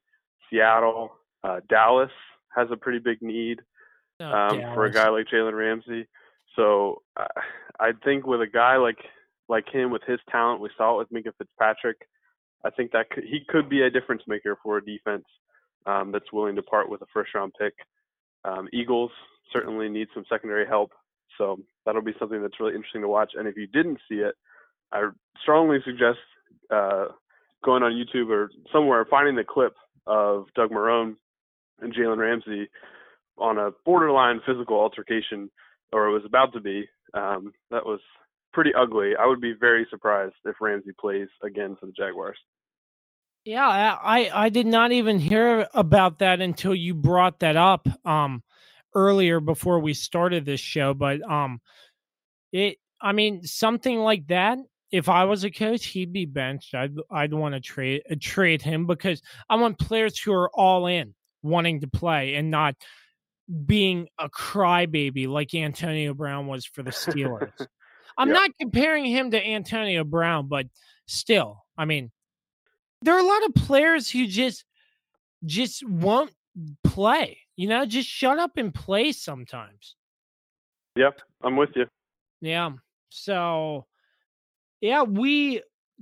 [0.49, 1.11] Seattle,
[1.43, 2.11] uh, Dallas
[2.55, 3.59] has a pretty big need
[4.21, 6.07] oh, um, for a guy like Jalen Ramsey.
[6.55, 7.25] So uh,
[7.79, 8.99] I think with a guy like
[9.49, 11.97] like him with his talent, we saw it with Minkah Fitzpatrick.
[12.65, 15.25] I think that could, he could be a difference maker for a defense
[15.85, 17.73] um, that's willing to part with a first round pick.
[18.45, 19.11] Um, Eagles
[19.51, 20.91] certainly need some secondary help,
[21.37, 23.33] so that'll be something that's really interesting to watch.
[23.35, 24.35] And if you didn't see it,
[24.91, 25.09] I
[25.41, 26.19] strongly suggest
[26.69, 27.05] uh,
[27.63, 31.15] going on YouTube or somewhere finding the clip of Doug Marrone
[31.81, 32.69] and Jalen Ramsey
[33.37, 35.49] on a borderline physical altercation,
[35.91, 36.87] or it was about to be.
[37.13, 37.99] Um, that was
[38.51, 39.13] pretty ugly.
[39.19, 42.37] I would be very surprised if Ramsey plays again for the Jaguars.
[43.45, 48.43] Yeah, I I did not even hear about that until you brought that up um
[48.95, 51.59] earlier before we started this show, but um
[52.51, 54.59] it I mean something like that
[54.93, 56.75] if I was a coach, he'd be benched.
[56.75, 61.15] I'd I'd want to trade trade him because I want players who are all in
[61.41, 62.75] wanting to play and not
[63.65, 67.51] being a crybaby like Antonio Brown was for the Steelers.
[68.17, 68.37] I'm yep.
[68.37, 70.67] not comparing him to Antonio Brown, but
[71.07, 72.11] still, I mean,
[73.03, 74.65] there are a lot of players who just
[75.45, 76.31] just won't
[76.83, 77.39] play.
[77.55, 79.95] You know, just shut up and play sometimes.
[80.95, 81.85] Yep, I'm with you.
[82.41, 82.71] Yeah.
[83.09, 83.85] So,
[84.81, 85.61] yeah, we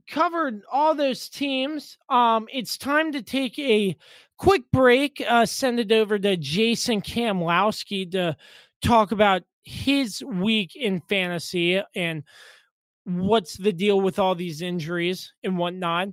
[0.09, 1.97] covered all those teams.
[2.09, 3.95] Um, it's time to take a
[4.37, 5.23] quick break.
[5.27, 8.35] Uh, send it over to Jason Kamlowsky to
[8.81, 12.23] talk about his week in fantasy and
[13.03, 16.09] what's the deal with all these injuries and whatnot.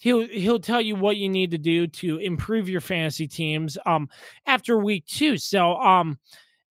[0.00, 4.08] He'll he'll tell you what you need to do to improve your fantasy teams um
[4.46, 5.36] after week two.
[5.36, 6.18] So um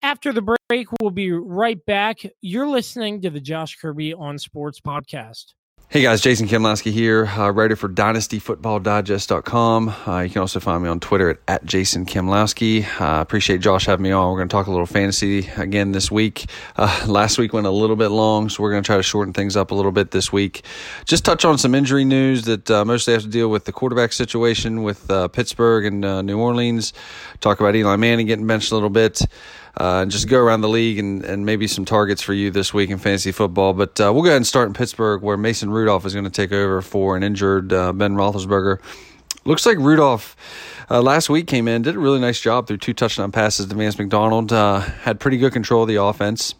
[0.01, 2.19] after the break, we'll be right back.
[2.41, 5.53] You're listening to the Josh Kirby on Sports Podcast.
[5.93, 9.93] Hey guys, Jason Kamlowsky here, uh, writer for DynastyFootballDigest.com.
[10.07, 12.83] Uh, you can also find me on Twitter at, at Jason Kamlowsky.
[12.99, 14.31] Uh, appreciate Josh having me on.
[14.31, 16.49] We're going to talk a little fantasy again this week.
[16.77, 19.33] Uh, last week went a little bit long, so we're going to try to shorten
[19.33, 20.63] things up a little bit this week.
[21.05, 24.13] Just touch on some injury news that uh, mostly have to deal with the quarterback
[24.13, 26.91] situation with uh, Pittsburgh and New Orleans.
[27.39, 29.21] Talk about Eli Manning getting benched a little bit
[29.79, 32.73] uh, and just go around the league and, and maybe some targets for you this
[32.73, 33.73] week in fantasy football.
[33.73, 36.31] But uh, we'll go ahead and start in Pittsburgh, where Mason Rudolph is going to
[36.31, 38.79] take over for an injured uh, Ben Roethlisberger.
[39.45, 40.35] Looks like Rudolph
[40.89, 43.75] uh, last week came in, did a really nice job threw two touchdown passes to
[43.75, 46.55] Vance McDonald, uh, had pretty good control of the offense.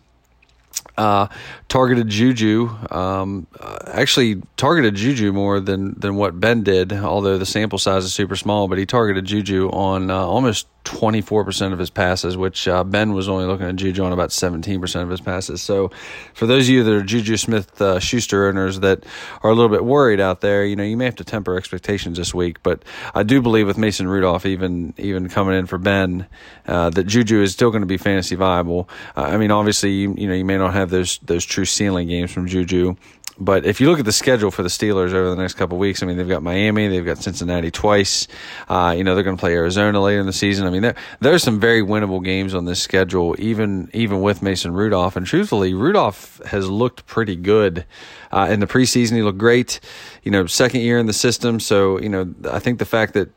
[0.97, 1.27] Uh,
[1.69, 2.69] targeted Juju.
[2.91, 6.91] Um, uh, actually, targeted Juju more than than what Ben did.
[6.93, 11.73] Although the sample size is super small, but he targeted Juju on uh, almost 24%
[11.73, 15.09] of his passes, which uh, Ben was only looking at Juju on about 17% of
[15.09, 15.61] his passes.
[15.61, 15.91] So,
[16.33, 19.05] for those of you that are Juju Smith uh, Schuster owners that
[19.43, 22.17] are a little bit worried out there, you know, you may have to temper expectations
[22.17, 22.61] this week.
[22.63, 26.27] But I do believe with Mason Rudolph, even even coming in for Ben,
[26.67, 28.89] uh, that Juju is still going to be fantasy viable.
[29.15, 32.07] Uh, I mean, obviously, you, you know, you may not have those those true ceiling
[32.07, 32.95] games from Juju.
[33.39, 36.03] But if you look at the schedule for the Steelers over the next couple weeks,
[36.03, 38.27] I mean, they've got Miami, they've got Cincinnati twice.
[38.69, 40.67] Uh, you know, they're going to play Arizona later in the season.
[40.67, 44.73] I mean, there there's some very winnable games on this schedule, even even with Mason
[44.73, 45.15] Rudolph.
[45.15, 47.85] And truthfully, Rudolph has looked pretty good
[48.31, 49.15] uh, in the preseason.
[49.15, 49.79] He looked great.
[50.23, 53.29] You know, second year in the system, so you know, I think the fact that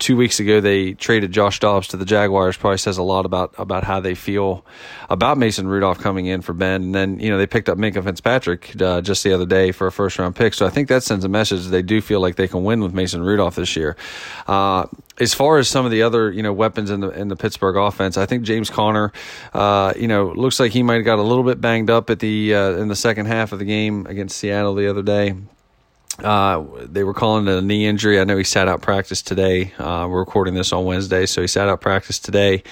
[0.00, 3.54] two weeks ago they traded Josh Dobbs to the Jaguars probably says a lot about
[3.58, 4.64] about how they feel
[5.08, 6.82] about Mason Rudolph coming in for Ben.
[6.82, 9.86] And then you know they picked up Minkah Fitzpatrick uh, just the other day for
[9.86, 10.54] a first round pick.
[10.54, 12.92] So I think that sends a message they do feel like they can win with
[12.92, 13.96] Mason Rudolph this year.
[14.48, 14.86] Uh,
[15.20, 17.76] as far as some of the other you know weapons in the in the Pittsburgh
[17.76, 19.12] offense, I think James Conner,
[19.52, 22.18] uh, you know, looks like he might have got a little bit banged up at
[22.18, 25.34] the uh, in the second half of the game against Seattle the other day.
[26.24, 28.20] Uh, they were calling it a knee injury.
[28.20, 29.72] I know he sat out practice today.
[29.78, 32.62] Uh, we're recording this on Wednesday, so he sat out practice today.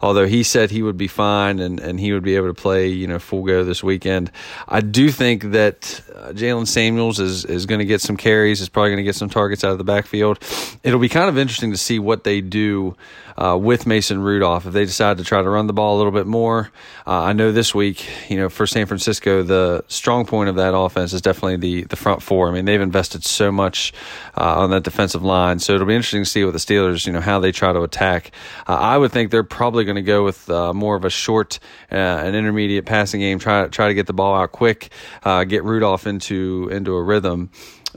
[0.00, 2.88] Although he said he would be fine and, and he would be able to play,
[2.88, 4.30] you know, full go this weekend.
[4.68, 8.60] I do think that uh, Jaylen Samuels is is going to get some carries.
[8.60, 10.38] Is probably going to get some targets out of the backfield.
[10.82, 12.96] It'll be kind of interesting to see what they do
[13.36, 16.12] uh, with Mason Rudolph if they decide to try to run the ball a little
[16.12, 16.70] bit more.
[17.06, 20.74] Uh, I know this week, you know, for San Francisco, the strong point of that
[20.76, 22.48] offense is definitely the the front four.
[22.48, 23.92] I mean, they've invested so much
[24.36, 27.12] uh, on that defensive line, so it'll be interesting to see what the Steelers, you
[27.12, 28.32] know, how they try to attack.
[28.68, 31.58] Uh, I would think they're probably going to go with uh, more of a short
[31.90, 34.90] uh, an intermediate passing game, try try to get the ball out quick,
[35.24, 37.50] get Rudolph into into a rhythm.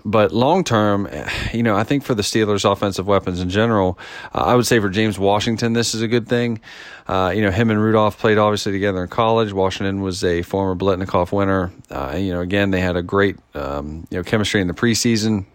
[0.03, 1.07] But long term,
[1.53, 3.97] you know, I think for the Steelers' offensive weapons in general,
[4.33, 6.59] uh, I would say for James Washington, this is a good thing.
[7.07, 9.53] Uh, you know, him and Rudolph played obviously together in college.
[9.53, 11.71] Washington was a former Biletnikoff winner.
[11.89, 15.45] Uh, you know, again, they had a great um, you know chemistry in the preseason.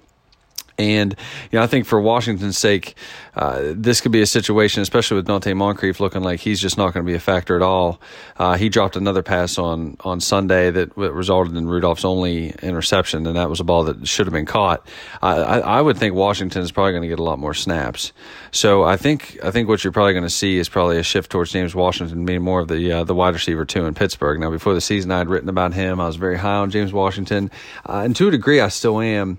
[0.81, 1.15] And
[1.51, 2.97] you know, I think for Washington's sake,
[3.35, 6.95] uh, this could be a situation, especially with Donte Moncrief looking like he's just not
[6.95, 8.01] going to be a factor at all.
[8.37, 13.37] Uh, he dropped another pass on on Sunday that resulted in Rudolph's only interception, and
[13.37, 14.87] that was a ball that should have been caught.
[15.23, 18.13] I, I would think Washington is probably going to get a lot more snaps.
[18.51, 21.31] So I think I think what you're probably going to see is probably a shift
[21.31, 24.41] towards James Washington being more of the uh, the wide receiver two in Pittsburgh.
[24.41, 26.01] Now, before the season, I had written about him.
[26.01, 27.51] I was very high on James Washington,
[27.87, 29.39] uh, and to a degree, I still am.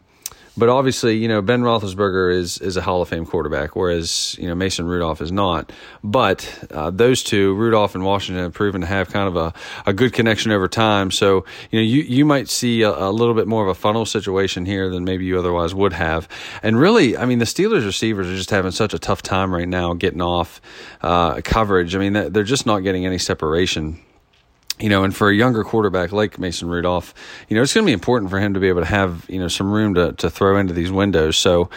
[0.58, 4.48] But obviously, you know, Ben Roethlisberger is is a Hall of Fame quarterback, whereas you
[4.48, 5.72] know Mason Rudolph is not.
[6.04, 9.54] But uh, those two, Rudolph and Washington, have proven to have kind of a,
[9.86, 11.10] a good connection over time.
[11.10, 14.06] So you know, you you might see a, a little bit more of a funnel
[14.06, 16.28] situation here than maybe you otherwise would have.
[16.62, 19.70] And really, I mean, the Steelers receivers are just having such a tough time right
[19.70, 20.60] now getting off
[21.02, 21.96] uh, coverage.
[21.96, 24.02] I mean, they're just not getting any separation
[24.80, 27.14] you know, and for a younger quarterback like Mason Rudolph,
[27.48, 29.40] you know, it's going to be important for him to be able to have, you
[29.40, 31.38] know, some room to, to throw into these windows.
[31.38, 31.70] So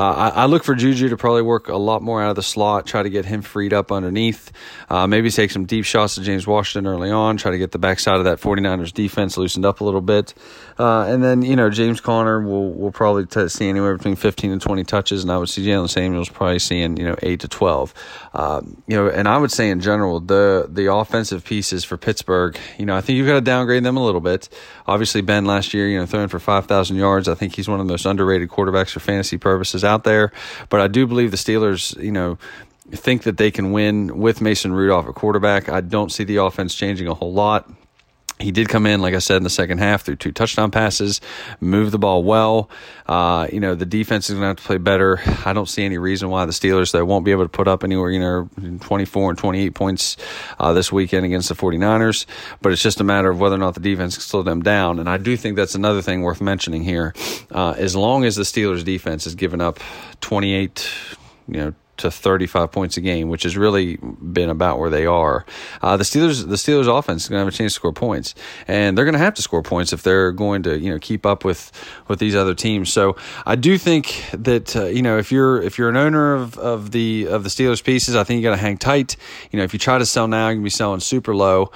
[0.00, 2.86] I, I, look for Juju to probably work a lot more out of the slot,
[2.86, 4.52] try to get him freed up underneath.
[4.88, 7.78] Uh, maybe take some deep shots to James Washington early on, try to get the
[7.78, 10.34] backside of that 49ers defense loosened up a little bit.
[10.78, 14.52] Uh, and then, you know, James Conner will, will probably t- see anywhere between 15
[14.52, 17.48] and 20 touches, and I would see Jaylen Samuels probably seeing, you know, 8 to
[17.48, 17.94] 12.
[18.34, 22.56] Um, you know, and I would say in general, the, the offensive pieces for Pittsburgh,
[22.78, 24.48] you know, I think you've got to downgrade them a little bit.
[24.86, 27.26] Obviously, Ben last year, you know, throwing for 5,000 yards.
[27.26, 30.32] I think he's one of the most underrated quarterbacks for fantasy purposes out there.
[30.68, 32.38] But I do believe the Steelers, you know,
[32.90, 35.68] think that they can win with Mason Rudolph at quarterback.
[35.68, 37.68] I don't see the offense changing a whole lot.
[38.40, 41.20] He did come in, like I said, in the second half threw two touchdown passes,
[41.60, 42.70] moved the ball well.
[43.06, 45.20] Uh, you know, the defense is going to have to play better.
[45.44, 47.82] I don't see any reason why the Steelers they won't be able to put up
[47.82, 48.48] anywhere, you know,
[48.80, 50.16] 24 and 28 points
[50.60, 52.26] uh, this weekend against the 49ers.
[52.62, 55.00] But it's just a matter of whether or not the defense can slow them down.
[55.00, 57.14] And I do think that's another thing worth mentioning here.
[57.50, 59.80] Uh, as long as the Steelers defense has given up
[60.20, 60.88] 28,
[61.48, 65.44] you know, to 35 points a game, which has really been about where they are.
[65.82, 68.34] Uh, the Steelers, the Steelers offense is going to have a chance to score points,
[68.66, 71.26] and they're going to have to score points if they're going to, you know, keep
[71.26, 71.70] up with
[72.08, 72.92] with these other teams.
[72.92, 76.58] So I do think that uh, you know if you're if you're an owner of,
[76.58, 79.16] of the of the Steelers pieces, I think you got to hang tight.
[79.50, 81.70] You know, if you try to sell now, you can be selling super low.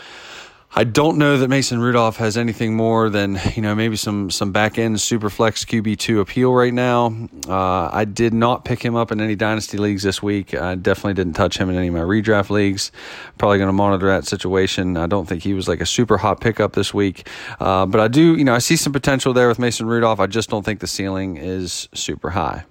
[0.74, 4.52] I don't know that Mason Rudolph has anything more than you know maybe some some
[4.52, 7.14] back end super flex QB two appeal right now.
[7.46, 10.54] Uh, I did not pick him up in any dynasty leagues this week.
[10.54, 12.90] I definitely didn't touch him in any of my redraft leagues.
[13.36, 14.96] Probably going to monitor that situation.
[14.96, 17.28] I don't think he was like a super hot pickup this week,
[17.60, 20.20] uh, but I do you know I see some potential there with Mason Rudolph.
[20.20, 22.64] I just don't think the ceiling is super high.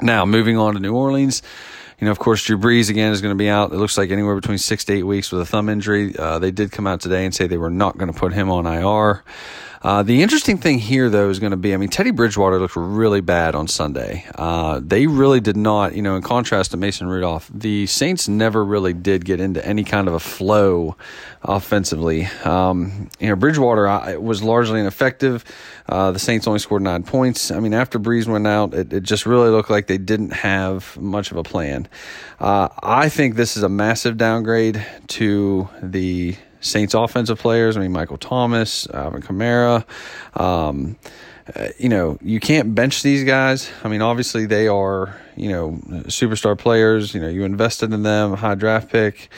[0.00, 1.42] Now moving on to New Orleans.
[2.00, 3.72] You know, of course, Drew Brees again is going to be out.
[3.72, 6.16] It looks like anywhere between six to eight weeks with a thumb injury.
[6.16, 8.50] Uh, they did come out today and say they were not going to put him
[8.50, 9.24] on IR.
[9.82, 12.76] Uh, the interesting thing here, though, is going to be I mean, Teddy Bridgewater looked
[12.76, 14.24] really bad on Sunday.
[14.34, 18.64] Uh, they really did not, you know, in contrast to Mason Rudolph, the Saints never
[18.64, 20.96] really did get into any kind of a flow
[21.42, 22.26] offensively.
[22.44, 25.44] Um, you know, Bridgewater was largely ineffective.
[25.88, 27.50] Uh, the Saints only scored nine points.
[27.50, 30.96] I mean, after Brees went out, it, it just really looked like they didn't have
[30.96, 31.88] much of a plan.
[32.40, 37.76] Uh, I think this is a massive downgrade to the Saints offensive players.
[37.76, 39.84] I mean, Michael Thomas, Alvin Kamara.
[40.38, 40.96] Um,
[41.54, 43.70] uh, you know, you can't bench these guys.
[43.82, 47.14] I mean, obviously they are, you know, superstar players.
[47.14, 49.30] You know, you invested in them, high draft pick,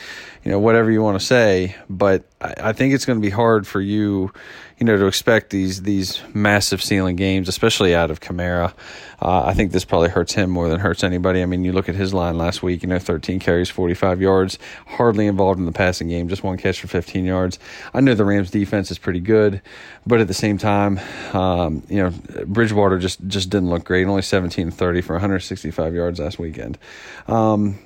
[0.43, 1.75] you know, whatever you want to say.
[1.89, 4.33] But I, I think it's going to be hard for you,
[4.81, 8.73] you know, to expect these these massive ceiling games, especially out of Kamara.
[9.21, 11.43] Uh, I think this probably hurts him more than hurts anybody.
[11.43, 14.57] I mean, you look at his line last week, you know, 13 carries, 45 yards,
[14.87, 17.59] hardly involved in the passing game, just one catch for 15 yards.
[17.93, 19.61] I know the Rams defense is pretty good,
[20.07, 20.99] but at the same time,
[21.33, 22.09] um, you know,
[22.47, 24.07] Bridgewater just just didn't look great.
[24.07, 26.79] Only 17 30 for 165 yards last weekend.
[27.27, 27.77] Um,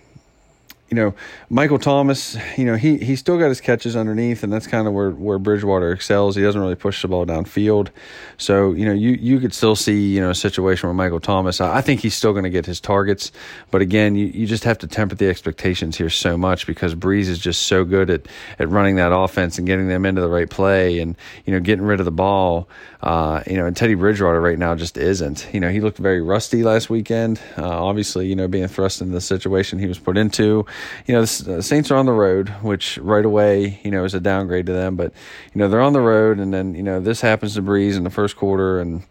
[0.89, 1.15] you know,
[1.49, 4.93] Michael Thomas, you know, he he still got his catches underneath, and that's kind of
[4.93, 6.35] where, where Bridgewater excels.
[6.35, 7.89] He doesn't really push the ball downfield.
[8.37, 11.59] So, you know, you, you could still see, you know, a situation where Michael Thomas,
[11.59, 13.31] I, I think he's still going to get his targets.
[13.71, 17.29] But again, you, you just have to temper the expectations here so much because Brees
[17.29, 18.27] is just so good at,
[18.59, 21.15] at running that offense and getting them into the right play and,
[21.45, 22.67] you know, getting rid of the ball.
[23.01, 25.47] Uh, you know, and Teddy Bridgewater right now just isn't.
[25.53, 27.39] You know, he looked very rusty last weekend.
[27.57, 30.65] Uh, obviously, you know, being thrust into the situation he was put into.
[31.05, 34.19] You know, the Saints are on the road, which right away, you know, is a
[34.19, 34.95] downgrade to them.
[34.95, 35.13] But,
[35.53, 38.03] you know, they're on the road, and then, you know, this happens to Brees in
[38.03, 39.03] the first quarter, and,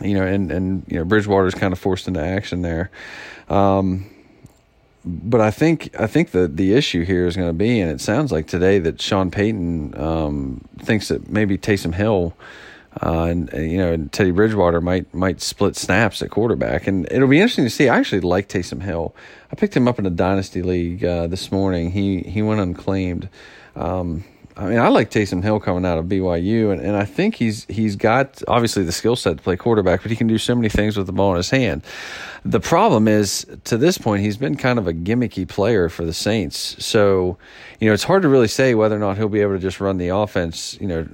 [0.00, 2.90] you know, and, and you know, Bridgewater's kind of forced into action there.
[3.48, 4.06] Um,
[5.04, 8.00] but I think I think the the issue here is going to be, and it
[8.00, 12.34] sounds like today that Sean Payton um, thinks that maybe Taysom Hill
[13.00, 17.28] uh, and, and, you know Teddy Bridgewater might might split snaps at quarterback, and it'll
[17.28, 17.88] be interesting to see.
[17.88, 19.14] I actually like Taysom Hill.
[19.50, 21.92] I picked him up in a dynasty league uh, this morning.
[21.92, 23.28] He he went unclaimed.
[23.74, 24.24] Um,
[24.62, 27.64] I mean, I like Taysom Hill coming out of BYU, and, and I think he's
[27.64, 30.68] he's got obviously the skill set to play quarterback, but he can do so many
[30.68, 31.82] things with the ball in his hand.
[32.44, 36.12] The problem is, to this point, he's been kind of a gimmicky player for the
[36.12, 36.84] Saints.
[36.84, 37.38] So,
[37.78, 39.80] you know, it's hard to really say whether or not he'll be able to just
[39.80, 41.06] run the offense, you know,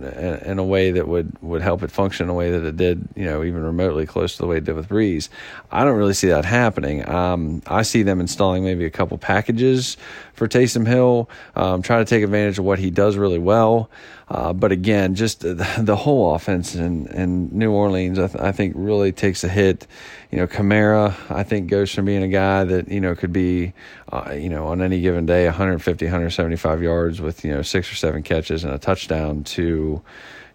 [0.42, 3.06] in, a way that would, would help it function in a way that it did,
[3.14, 5.28] you know, even remotely close to the way it did with Brees.
[5.70, 7.06] I don't really see that happening.
[7.06, 9.98] Um, I see them installing maybe a couple packages
[10.32, 13.90] for Taysom Hill, um, trying to take advantage of what he does really well.
[14.28, 18.52] Uh, but again, just the, the, whole offense in, in New Orleans, I, th- I,
[18.52, 19.86] think, really takes a hit.
[20.30, 23.72] You know, Kamara, I think, goes from being a guy that, you know, could be,
[24.12, 27.94] uh, you know, on any given day, 150, 175 yards with, you know, six or
[27.94, 30.02] seven catches and a touchdown to,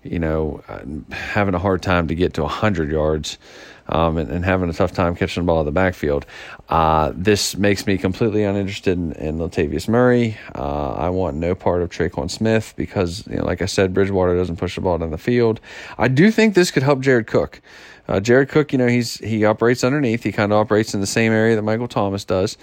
[0.03, 0.81] you know, uh,
[1.11, 3.39] having a hard time to get to 100 yards
[3.87, 6.25] um, and, and, having a tough time catching the ball in the backfield.
[6.69, 10.37] Uh, this makes me completely uninterested in, in Latavius Murray.
[10.55, 14.35] Uh, I want no part of Tre'Quan Smith because, you know, like I said, Bridgewater
[14.35, 15.59] doesn't push the ball down the field.
[15.97, 17.61] I do think this could help Jared Cook.
[18.07, 20.23] Uh, Jared Cook, you know, he's he operates underneath.
[20.23, 22.57] He kind of operates in the same area that Michael Thomas does.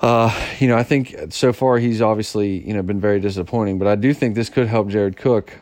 [0.00, 3.86] Uh, you know, I think so far he's obviously you know been very disappointing, but
[3.86, 5.52] I do think this could help Jared Cook.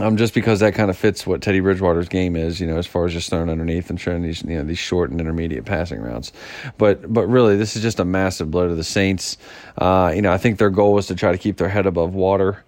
[0.00, 2.86] Um, just because that kind of fits what Teddy Bridgewater's game is, you know, as
[2.86, 6.00] far as just throwing underneath and trying these, you know, these short and intermediate passing
[6.00, 6.32] routes.
[6.78, 9.36] But, but really, this is just a massive blow to the Saints.
[9.76, 12.14] Uh, you know, I think their goal was to try to keep their head above
[12.14, 12.64] water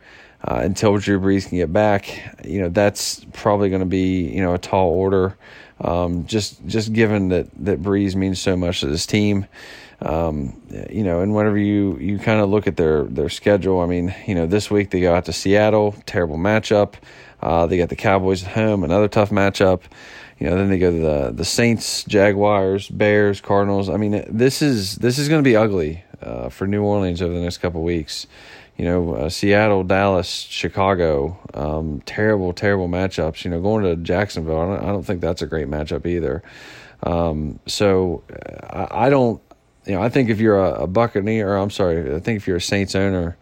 [0.46, 2.44] uh, until Drew Brees can get back.
[2.44, 5.34] You know, that's probably going to be, you know, a tall order.
[5.80, 9.46] Um, just, just given that that Brees means so much to this team.
[10.04, 13.86] Um, you know, and whenever you you kind of look at their their schedule, I
[13.86, 16.94] mean, you know, this week they go out to Seattle, terrible matchup.
[17.40, 19.82] Uh, they got the Cowboys at home, another tough matchup.
[20.38, 23.88] You know, then they go to the the Saints, Jaguars, Bears, Cardinals.
[23.88, 27.32] I mean, this is this is going to be ugly uh, for New Orleans over
[27.32, 28.26] the next couple weeks.
[28.76, 33.44] You know, uh, Seattle, Dallas, Chicago, um, terrible, terrible matchups.
[33.44, 36.42] You know, going to Jacksonville, I don't, I don't think that's a great matchup either.
[37.04, 39.40] Um, so uh, I, I don't
[39.86, 42.56] you know, I think if you're a, a Buccaneer, I'm sorry, I think if you're
[42.56, 43.36] a Saints owner,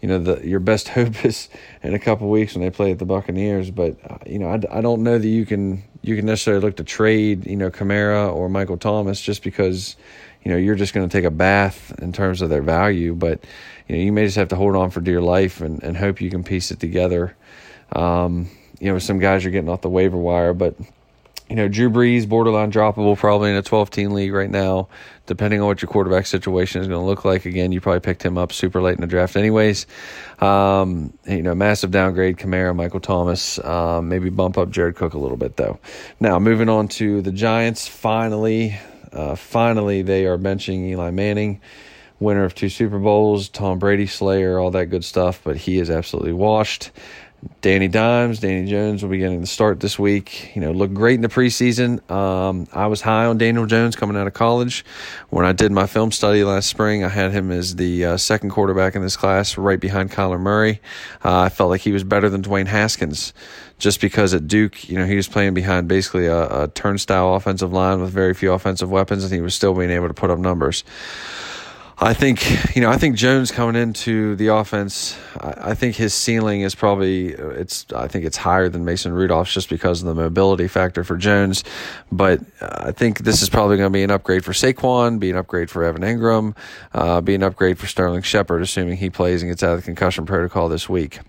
[0.00, 1.48] you know, the, your best hope is
[1.82, 3.70] in a couple weeks when they play at the Buccaneers.
[3.70, 6.76] But uh, you know, I, I don't know that you can you can necessarily look
[6.76, 9.96] to trade you know Kamara or Michael Thomas just because
[10.44, 13.14] you know you're just going to take a bath in terms of their value.
[13.14, 13.44] But
[13.88, 16.20] you know, you may just have to hold on for dear life and, and hope
[16.20, 17.36] you can piece it together.
[17.92, 20.74] Um, you know, some guys are getting off the waiver wire, but
[21.48, 24.88] you know, Drew Brees, borderline droppable, probably in a 12 team league right now,
[25.26, 27.46] depending on what your quarterback situation is going to look like.
[27.46, 29.86] Again, you probably picked him up super late in the draft, anyways.
[30.40, 35.18] Um, you know, massive downgrade, Kamara, Michael Thomas, um, maybe bump up Jared Cook a
[35.18, 35.78] little bit, though.
[36.18, 38.78] Now, moving on to the Giants, finally,
[39.12, 41.60] uh, finally, they are benching Eli Manning,
[42.18, 45.90] winner of two Super Bowls, Tom Brady Slayer, all that good stuff, but he is
[45.90, 46.90] absolutely washed.
[47.60, 50.54] Danny Dimes, Danny Jones will be getting the start this week.
[50.54, 52.08] You know, looked great in the preseason.
[52.10, 54.84] Um, I was high on Daniel Jones coming out of college.
[55.30, 58.50] When I did my film study last spring, I had him as the uh, second
[58.50, 60.80] quarterback in this class, right behind Kyler Murray.
[61.24, 63.32] Uh, I felt like he was better than Dwayne Haskins,
[63.78, 67.72] just because at Duke, you know, he was playing behind basically a, a turnstile offensive
[67.72, 70.38] line with very few offensive weapons, and he was still being able to put up
[70.38, 70.84] numbers.
[71.98, 72.90] I think you know.
[72.90, 75.18] I think Jones coming into the offense.
[75.40, 77.86] I, I, think his ceiling is probably it's.
[77.94, 81.64] I think it's higher than Mason Rudolph's just because of the mobility factor for Jones.
[82.12, 85.36] But I think this is probably going to be an upgrade for Saquon, be an
[85.36, 86.54] upgrade for Evan Engram,
[86.92, 89.84] uh, be an upgrade for Sterling Shepard, assuming he plays and gets out of the
[89.86, 91.20] concussion protocol this week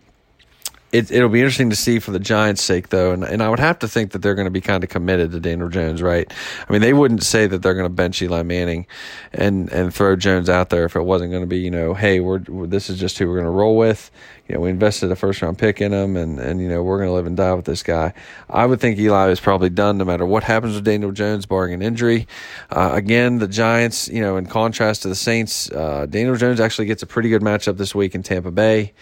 [0.92, 3.60] it, it'll be interesting to see for the Giants' sake, though, and, and I would
[3.60, 6.32] have to think that they're going to be kind of committed to Daniel Jones, right?
[6.68, 8.88] I mean, they wouldn't say that they're going to bench Eli Manning
[9.34, 12.22] and and throw Jones out there if it wasn't going to be, you know, hey,
[12.22, 14.12] we're, we're this is just who we're going to roll with.
[14.48, 16.98] You know, we invested a first round pick in him, and and you know we're
[16.98, 18.14] going to live and die with this guy.
[18.50, 21.74] I would think Eli is probably done no matter what happens with Daniel Jones, barring
[21.74, 22.28] an injury.
[22.70, 26.86] Uh, again, the Giants, you know, in contrast to the Saints, uh, Daniel Jones actually
[26.86, 28.94] gets a pretty good matchup this week in Tampa Bay.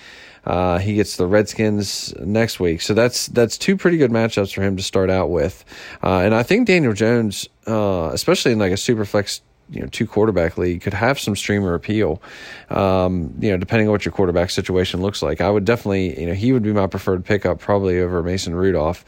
[0.46, 4.62] Uh, he gets the Redskins next week, so that's that's two pretty good matchups for
[4.62, 5.66] him to start out with.
[6.04, 9.88] Uh, and I think Daniel Jones, uh, especially in like a super flex you know
[9.88, 12.22] two quarterback league could have some streamer appeal.
[12.70, 15.42] Um, you know depending on what your quarterback situation looks like.
[15.42, 19.04] I would definitely you know he would be my preferred pickup probably over mason rudolph.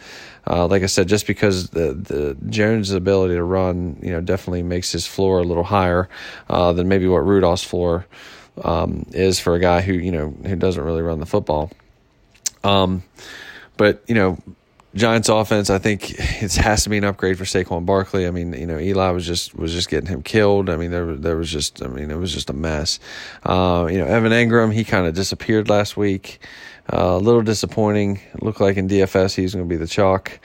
[0.49, 4.63] Uh, like i said just because the the jones ability to run you know definitely
[4.63, 6.07] makes his floor a little higher
[6.49, 8.05] uh, than maybe what rudolph's floor
[8.63, 11.71] um, is for a guy who you know who doesn't really run the football.
[12.63, 13.03] Um,
[13.77, 14.37] but you know,
[14.95, 18.25] Giants offense, I think it has to be an upgrade for Saquon Barkley.
[18.25, 20.69] I mean, you know, Eli was just was just getting him killed.
[20.69, 22.99] I mean, there there was just, I mean, it was just a mess.
[23.43, 26.39] Uh, you know, Evan Engram, he kind of disappeared last week.
[26.91, 28.19] Uh, a little disappointing.
[28.33, 30.39] It looked like in DFS he's going to be the chalk.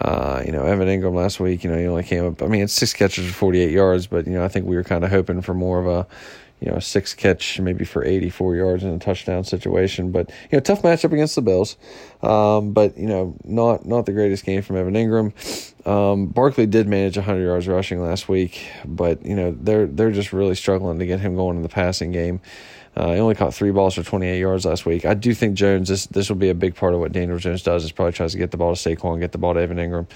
[0.00, 2.42] Uh, you know, Evan Engram last week, you know, he only came up.
[2.42, 4.84] I mean, it's six catches for 48 yards, but you know, I think we were
[4.84, 6.06] kind of hoping for more of a
[6.60, 10.12] you know, six catch maybe for 84 yards in a touchdown situation.
[10.12, 11.76] But, you know, tough matchup against the Bills.
[12.22, 15.32] Um, but, you know, not not the greatest game from Evan Engram.
[15.86, 20.34] Um, Barkley did manage 100 yards rushing last week, but, you know, they're, they're just
[20.34, 22.40] really struggling to get him going in the passing game.
[22.96, 25.04] Uh, he only caught three balls for 28 yards last week.
[25.04, 27.62] I do think Jones, this this will be a big part of what Daniel Jones
[27.62, 29.76] does, is probably tries to get the ball to Saquon, get the ball to Evan
[29.76, 30.06] Engram,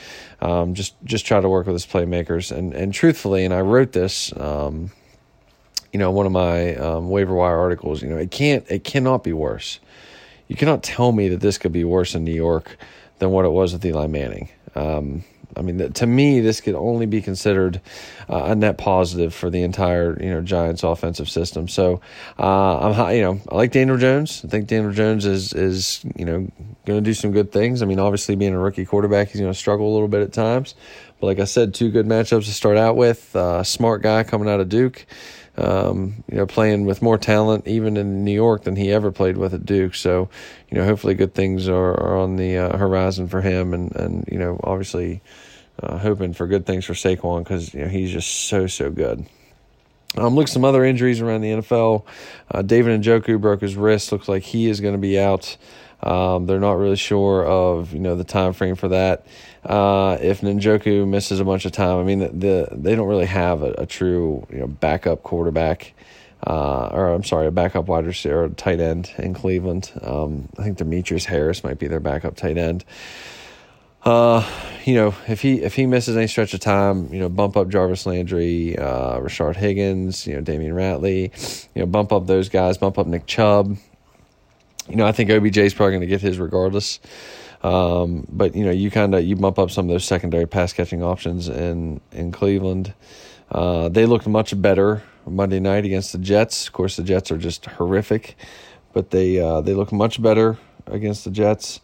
[0.41, 2.55] um, just just try to work with his playmakers.
[2.55, 4.91] And and truthfully, and I wrote this um,
[5.95, 9.23] you know, one of my um, waiver wire articles, you know, it can't, it cannot
[9.23, 9.79] be worse.
[10.49, 12.77] You cannot tell me that this could be worse in New York
[13.21, 14.49] than what it was with Eli Manning.
[14.75, 15.23] Um,
[15.57, 17.81] I mean, to me, this could only be considered
[18.29, 21.69] uh, a net positive for the entire, you know, Giants offensive system.
[21.69, 22.01] So,
[22.39, 24.43] uh, I'm, you know, I like Daniel Jones.
[24.45, 26.49] I think Daniel Jones is is you know
[26.87, 27.83] going to do some good things.
[27.83, 30.33] I mean, obviously being a rookie quarterback, he's going to struggle a little bit at
[30.33, 30.75] times.
[31.21, 33.35] But like I said, two good matchups to start out with.
[33.35, 35.07] Uh, smart guy coming out of Duke.
[35.57, 39.37] Um, you know, playing with more talent even in New York than he ever played
[39.37, 39.95] with at Duke.
[39.95, 40.29] So,
[40.71, 44.25] you know, hopefully good things are, are on the uh, horizon for him, and and
[44.31, 45.21] you know, obviously
[45.83, 49.27] uh, hoping for good things for Saquon because you know he's just so so good.
[50.17, 52.05] Um, look, some other injuries around the NFL.
[52.51, 54.13] Uh, David Njoku broke his wrist.
[54.13, 55.57] Looks like he is going to be out.
[56.05, 59.27] Um, they're not really sure of you know the time frame for that.
[59.65, 63.27] Uh, if Njoku misses a bunch of time, I mean the, the they don't really
[63.27, 65.95] have a, a true you know backup quarterback.
[66.47, 69.91] Uh, or I'm sorry, a backup wide receiver, tight end in Cleveland.
[70.03, 72.85] Um, I think Demetrius Harris might be their backup tight end.
[74.05, 74.47] Uh,
[74.85, 77.69] you know, if he if he misses any stretch of time, you know, bump up
[77.71, 82.77] Jarvis Landry, uh, Rashard Higgins, you know, Damion Ratley, you know, bump up those guys,
[82.77, 83.79] bump up Nick Chubb.
[84.89, 87.01] You know, I think OBJ is probably going to get his regardless.
[87.63, 90.73] Um, but you know, you kind of you bump up some of those secondary pass
[90.73, 92.93] catching options in in Cleveland.
[93.51, 96.67] Uh, they looked much better Monday night against the Jets.
[96.67, 98.37] Of course, the Jets are just horrific,
[98.93, 101.81] but they uh, they look much better against the Jets.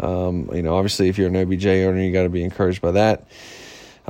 [0.00, 2.90] Um, you know, obviously, if you're an OBJ owner, you got to be encouraged by
[2.92, 3.26] that.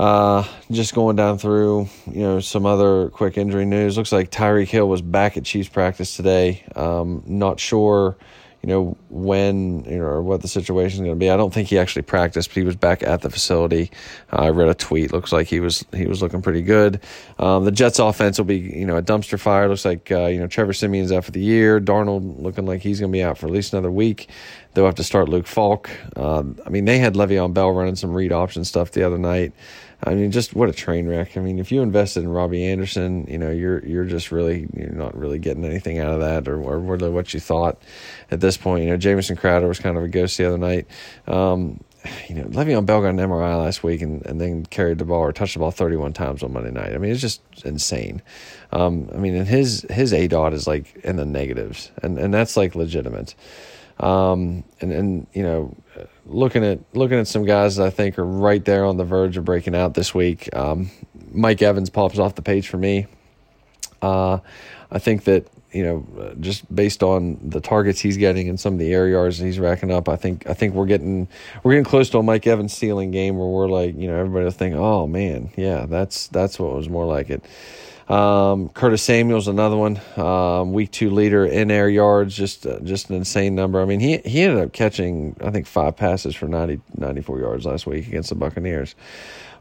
[0.00, 3.98] Uh, just going down through, you know, some other quick injury news.
[3.98, 6.64] Looks like Tyreek Hill was back at Chiefs practice today.
[6.74, 8.16] Um, not sure
[8.62, 11.30] you know, when you know, or what the situation is going to be.
[11.30, 13.90] I don't think he actually practiced, but he was back at the facility.
[14.30, 15.12] Uh, I read a tweet.
[15.12, 17.00] Looks like he was he was looking pretty good.
[17.38, 19.66] Um, the Jets' offense will be you know a dumpster fire.
[19.66, 21.80] Looks like uh, you know Trevor Siemian's out for the year.
[21.80, 24.28] Darnold looking like he's going to be out for at least another week.
[24.74, 25.90] They'll have to start Luke Falk.
[26.16, 29.52] Um, I mean, they had Le'Veon Bell running some read option stuff the other night.
[30.02, 31.36] I mean, just what a train wreck.
[31.36, 34.90] I mean, if you invested in Robbie Anderson, you know, you're you're just really you're
[34.90, 37.80] not really getting anything out of that, or, or really what you thought
[38.30, 38.84] at this point.
[38.84, 40.86] You know, Jamison Crowder was kind of a ghost the other night.
[41.26, 41.80] Um,
[42.28, 45.20] you know, Le'Veon Bell got an MRI last week and, and then carried the ball
[45.20, 46.94] or touched the ball 31 times on Monday night.
[46.94, 48.22] I mean, it's just insane.
[48.72, 52.32] Um, I mean, and his his A dot is like in the negatives, and and
[52.32, 53.34] that's like legitimate.
[53.98, 55.76] Um, and and you know,
[56.26, 59.36] looking at looking at some guys that I think are right there on the verge
[59.36, 60.54] of breaking out this week.
[60.54, 60.90] Um,
[61.32, 63.06] Mike Evans pops off the page for me.
[64.02, 64.38] Uh,
[64.90, 68.78] I think that you know, just based on the targets he's getting and some of
[68.80, 71.28] the air yards he's racking up, I think I think we're getting
[71.62, 74.44] we're getting close to a Mike Evans ceiling game where we're like, you know, everybody
[74.44, 77.44] will think, oh man, yeah, that's that's what was more like it.
[78.10, 83.08] Um, Curtis Samuel's another one, um, week two leader in air yards, just uh, just
[83.08, 83.80] an insane number.
[83.80, 87.66] I mean, he he ended up catching I think five passes for 90, 94 yards
[87.66, 88.96] last week against the Buccaneers.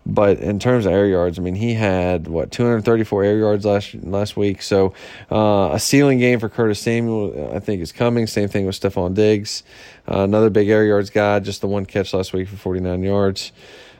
[0.03, 3.93] But in terms of air yards, I mean, he had what 234 air yards last
[3.93, 4.63] last week.
[4.63, 4.95] So
[5.31, 8.25] uh, a ceiling game for Curtis Samuel, I think, is coming.
[8.25, 9.61] Same thing with Stefon Diggs,
[10.09, 11.39] uh, another big air yards guy.
[11.39, 13.51] Just the one catch last week for 49 yards.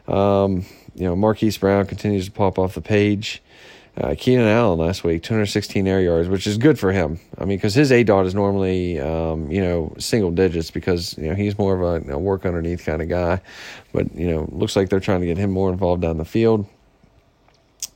[0.08, 3.44] Um, you know, Marquise Brown continues to pop off the page.
[4.00, 7.20] Uh, Keenan Allen last week, 216 air yards, which is good for him.
[7.38, 11.28] I mean, because his A dot is normally, um, you know, single digits because, you
[11.28, 13.42] know, he's more of a know, work underneath kind of guy.
[13.92, 16.66] But, you know, looks like they're trying to get him more involved down the field.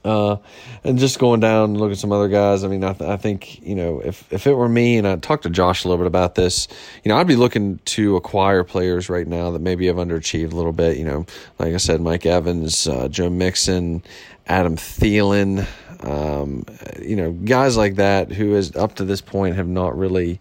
[0.03, 0.35] Uh,
[0.83, 2.65] and just going down and look at some other guys.
[2.65, 5.15] I mean, I, th- I think you know if if it were me, and I
[5.15, 6.67] talked to Josh a little bit about this,
[7.05, 10.55] you know, I'd be looking to acquire players right now that maybe have underachieved a
[10.55, 10.97] little bit.
[10.97, 11.25] You know,
[11.57, 14.03] like I said, Mike Evans, uh, Joe Mixon,
[14.45, 15.65] Adam Thielen,
[16.03, 16.65] um,
[17.01, 20.39] you know, guys like that who is up to this point have not really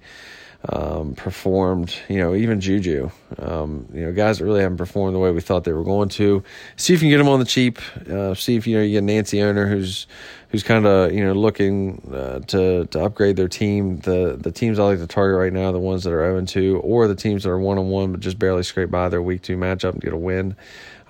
[0.69, 1.95] um, performed.
[2.09, 3.11] You know, even Juju.
[3.39, 6.09] Um, you know, guys that really haven't performed the way we thought they were going
[6.11, 6.43] to.
[6.77, 7.79] See if you can get them on the cheap.
[8.09, 10.07] Uh, see if you know you get Nancy owner who's
[10.49, 13.99] who's kind of you know looking uh, to to upgrade their team.
[13.99, 16.39] The the teams I like to target right now, the ones that are zero oh
[16.39, 19.09] and two, or the teams that are one on one but just barely scrape by
[19.09, 20.57] their week two matchup and get a win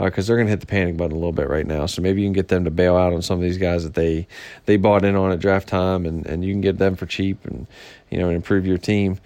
[0.05, 1.87] because uh, they're going to hit the panic button a little bit right now.
[1.87, 3.95] So maybe you can get them to bail out on some of these guys that
[3.95, 4.27] they
[4.67, 7.45] they bought in on at draft time, and, and you can get them for cheap
[7.45, 7.67] and
[8.11, 9.19] you know and improve your team.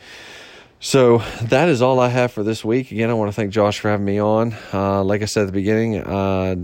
[0.78, 2.92] So that is all I have for this week.
[2.92, 4.54] Again, I want to thank Josh for having me on.
[4.72, 6.54] Uh, like I said at the beginning, uh,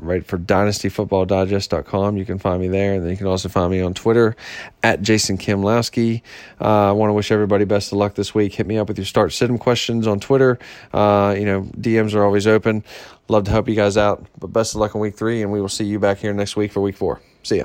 [0.00, 2.16] write for dynastyfootballdigest.com.
[2.16, 2.94] You can find me there.
[2.94, 4.34] And then you can also find me on Twitter
[4.82, 6.22] at Jason Kamlowsky.
[6.60, 8.54] Uh, I want to wish everybody best of luck this week.
[8.54, 10.58] Hit me up with your start sit questions on Twitter.
[10.92, 12.84] Uh, you know, DMs are always open.
[13.28, 14.26] Love to help you guys out.
[14.38, 16.56] But best of luck in week three, and we will see you back here next
[16.56, 17.20] week for week four.
[17.42, 17.64] See ya.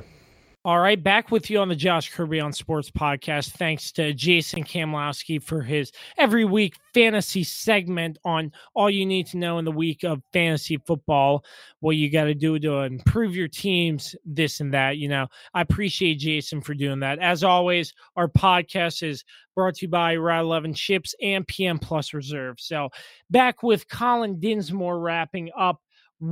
[0.65, 3.51] All right, back with you on the Josh Kirby on Sports podcast.
[3.51, 9.37] Thanks to Jason Kamlowsky for his every week fantasy segment on all you need to
[9.37, 11.45] know in the week of fantasy football,
[11.81, 14.97] what you got to do to improve your teams, this and that.
[14.97, 17.19] You know, I appreciate Jason for doing that.
[17.19, 22.11] As always, our podcast is brought to you by Route 11 Chips and PM Plus
[22.11, 22.59] Reserve.
[22.59, 22.89] So
[23.29, 25.79] back with Colin Dinsmore wrapping up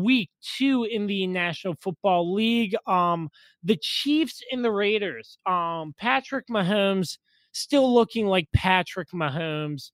[0.01, 2.75] week two in the National Football League.
[2.87, 3.29] Um,
[3.63, 5.37] the Chiefs and the Raiders.
[5.45, 7.17] Um, Patrick Mahomes
[7.51, 9.91] still looking like Patrick Mahomes,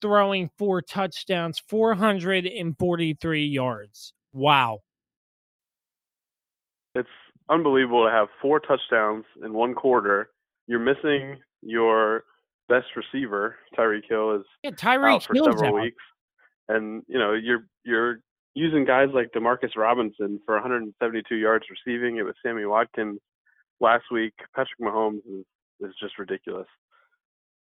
[0.00, 4.12] throwing four touchdowns, 443 yards.
[4.32, 4.80] Wow.
[6.94, 7.08] It's
[7.48, 10.30] unbelievable to have four touchdowns in one quarter.
[10.66, 12.24] You're missing your
[12.68, 15.82] best receiver, Tyreek Hill, is yeah, Tyreek out for several out.
[15.82, 16.02] weeks,
[16.68, 18.20] and you know you're you're
[18.54, 22.16] using guys like Demarcus Robinson for 172 yards receiving.
[22.16, 23.20] It was Sammy Watkins
[23.80, 24.34] last week.
[24.54, 25.44] Patrick Mahomes is
[25.80, 26.68] is just ridiculous.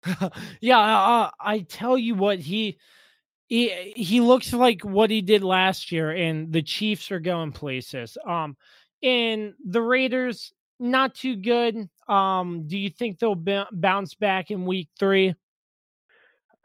[0.60, 2.78] yeah, uh, I tell you what he.
[3.46, 8.16] He, he looks like what he did last year, and the Chiefs are going places.
[8.24, 8.56] Um,
[9.02, 11.88] and the Raiders, not too good.
[12.08, 15.34] Um, do you think they'll b- bounce back in week three?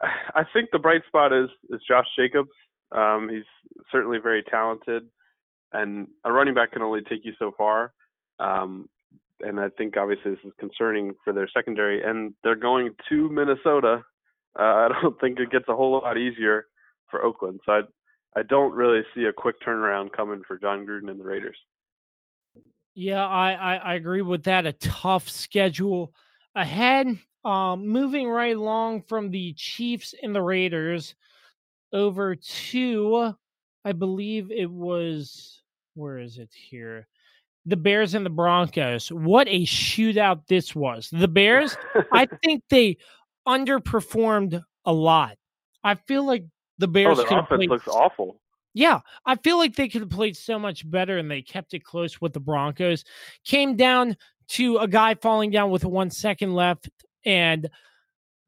[0.00, 2.50] I think the bright spot is is Josh Jacobs.
[2.92, 3.44] Um, he's
[3.90, 5.04] certainly very talented,
[5.72, 7.92] and a running back can only take you so far.
[8.38, 8.88] Um,
[9.40, 12.02] and I think obviously this is concerning for their secondary.
[12.02, 14.02] And they're going to Minnesota.
[14.58, 16.66] Uh, I don't think it gets a whole lot easier
[17.10, 17.60] for Oakland.
[17.66, 17.80] So I,
[18.36, 21.56] I don't really see a quick turnaround coming for Jon Gruden and the Raiders.
[22.94, 24.66] Yeah, I, I, I agree with that.
[24.66, 26.14] A tough schedule
[26.54, 27.18] ahead.
[27.44, 31.14] Um, moving right along from the Chiefs and the Raiders
[31.92, 33.34] over to,
[33.84, 35.62] I believe it was,
[35.94, 37.06] where is it here?
[37.64, 39.10] The Bears and the Broncos.
[39.10, 41.08] What a shootout this was.
[41.10, 41.76] The Bears,
[42.12, 42.98] I think they
[43.46, 45.36] underperformed a lot.
[45.82, 46.44] I feel like
[46.78, 47.18] the oh, Bears.
[47.18, 48.40] Oh, their offense looks awful.
[48.74, 51.82] Yeah, I feel like they could have played so much better and they kept it
[51.82, 53.04] close with the Broncos.
[53.44, 54.16] Came down
[54.48, 56.90] to a guy falling down with one second left
[57.24, 57.70] and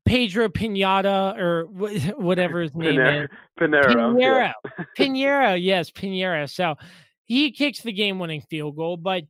[0.09, 1.67] Pedro Pinata or
[2.17, 3.29] whatever his name Pinero, is.
[3.59, 3.89] Pinero.
[3.89, 4.19] Pinero.
[4.19, 4.53] Yeah.
[4.99, 6.47] Pineiro, yes, Pinero.
[6.47, 6.77] So
[7.25, 9.25] he kicks the game winning field goal, but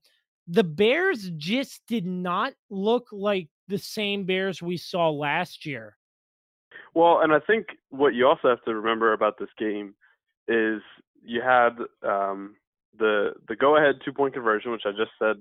[0.47, 5.97] the Bears just did not look like the same Bears we saw last year.
[6.95, 9.95] Well, and I think what you also have to remember about this game
[10.47, 10.81] is
[11.23, 11.71] you had
[12.09, 12.55] um,
[12.99, 15.37] the the go ahead two point conversion, which I just said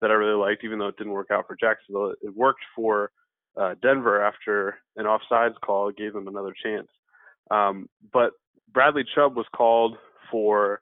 [0.00, 2.14] that I really liked, even though it didn't work out for Jacksonville.
[2.22, 3.10] It worked for
[3.58, 6.88] uh, Denver after an offsides call gave them another chance.
[7.50, 8.32] Um, but
[8.72, 9.96] Bradley Chubb was called
[10.30, 10.80] for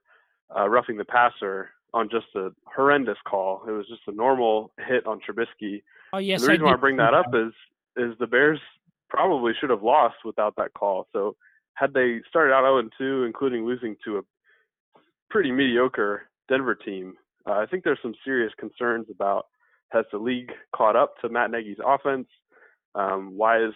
[0.56, 3.62] uh, roughing the passer on just a horrendous call.
[3.66, 5.82] It was just a normal hit on Trubisky.
[6.12, 6.40] Oh yes.
[6.40, 7.52] And the reason I why I bring that up is
[7.96, 8.60] is the Bears
[9.08, 11.06] probably should have lost without that call.
[11.12, 11.36] So
[11.74, 15.00] had they started out 0 2, including losing to a
[15.30, 17.14] pretty mediocre Denver team,
[17.46, 19.46] uh, I think there's some serious concerns about
[19.90, 22.26] has the league caught up to Matt Nagy's offense?
[22.96, 23.74] Um, why is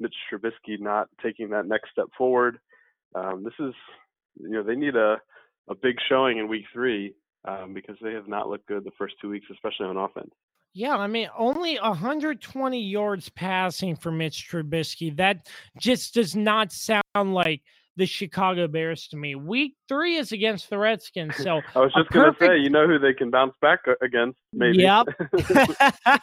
[0.00, 2.58] Mitch Trubisky not taking that next step forward?
[3.14, 3.74] Um, this is,
[4.40, 5.16] you know, they need a,
[5.68, 7.14] a big showing in week three
[7.46, 10.30] um, because they have not looked good the first two weeks, especially on offense.
[10.74, 15.14] Yeah, I mean, only 120 yards passing for Mitch Trubisky.
[15.16, 15.46] That
[15.78, 17.60] just does not sound like
[17.96, 19.34] the Chicago Bears to me.
[19.34, 21.34] Week three is against the Redskins.
[21.42, 24.38] So I was just going to say, you know who they can bounce back against,
[24.52, 24.78] maybe.
[24.78, 25.06] Yep.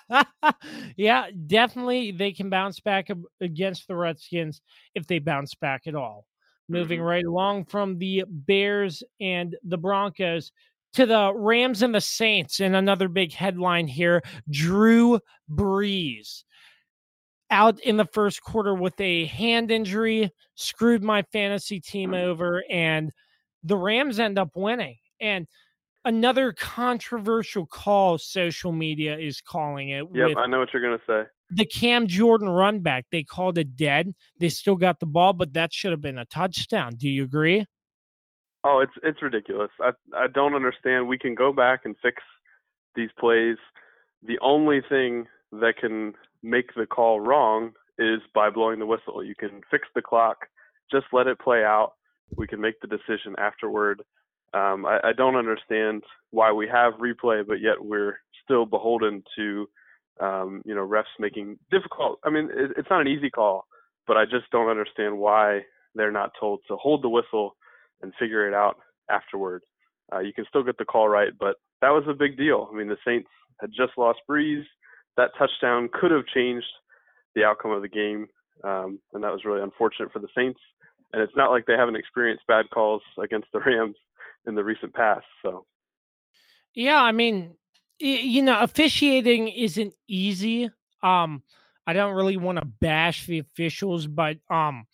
[0.97, 3.09] yeah, definitely they can bounce back
[3.41, 4.61] against the Redskins
[4.95, 6.25] if they bounce back at all.
[6.69, 7.07] Moving mm-hmm.
[7.07, 10.51] right along from the Bears and the Broncos
[10.93, 12.61] to the Rams and the Saints.
[12.61, 15.19] And another big headline here Drew
[15.51, 16.43] Brees
[17.51, 22.23] out in the first quarter with a hand injury, screwed my fantasy team mm.
[22.23, 23.11] over, and
[23.63, 24.97] the Rams end up winning.
[25.19, 25.47] And
[26.05, 30.05] another controversial call, social media is calling it.
[30.13, 31.29] Yep, I know what you're going to say.
[31.51, 34.13] The Cam Jordan run back, they called it dead.
[34.39, 36.93] They still got the ball, but that should have been a touchdown.
[36.95, 37.65] Do you agree?
[38.63, 39.69] Oh, it's it's ridiculous.
[39.79, 41.07] I I don't understand.
[41.07, 42.21] We can go back and fix
[42.93, 43.55] these plays.
[44.21, 46.13] The only thing that can
[46.43, 49.23] make the call wrong is by blowing the whistle.
[49.23, 50.47] You can fix the clock,
[50.91, 51.93] just let it play out.
[52.35, 54.01] We can make the decision afterward.
[54.53, 59.69] Um, I, I don't understand why we have replay, but yet we're still beholden to,
[60.19, 62.19] um, you know, refs making difficult.
[62.23, 63.65] I mean, it, it's not an easy call,
[64.07, 65.61] but I just don't understand why
[65.95, 67.55] they're not told to hold the whistle
[68.01, 68.77] and figure it out
[69.09, 69.63] afterward.
[70.13, 72.69] Uh, you can still get the call right, but that was a big deal.
[72.71, 73.29] I mean, the Saints
[73.59, 74.63] had just lost Brees.
[75.19, 76.65] That touchdown could have changed
[77.35, 78.27] the outcome of the game,
[78.63, 80.59] um, and that was really unfortunate for the Saints.
[81.11, 83.95] And it's not like they haven't experienced bad calls against the Rams
[84.47, 85.25] in the recent past.
[85.41, 85.65] So,
[86.73, 87.55] yeah, I mean,
[87.99, 90.69] you know, officiating isn't easy.
[91.03, 91.43] Um,
[91.85, 94.85] I don't really want to bash the officials, but um,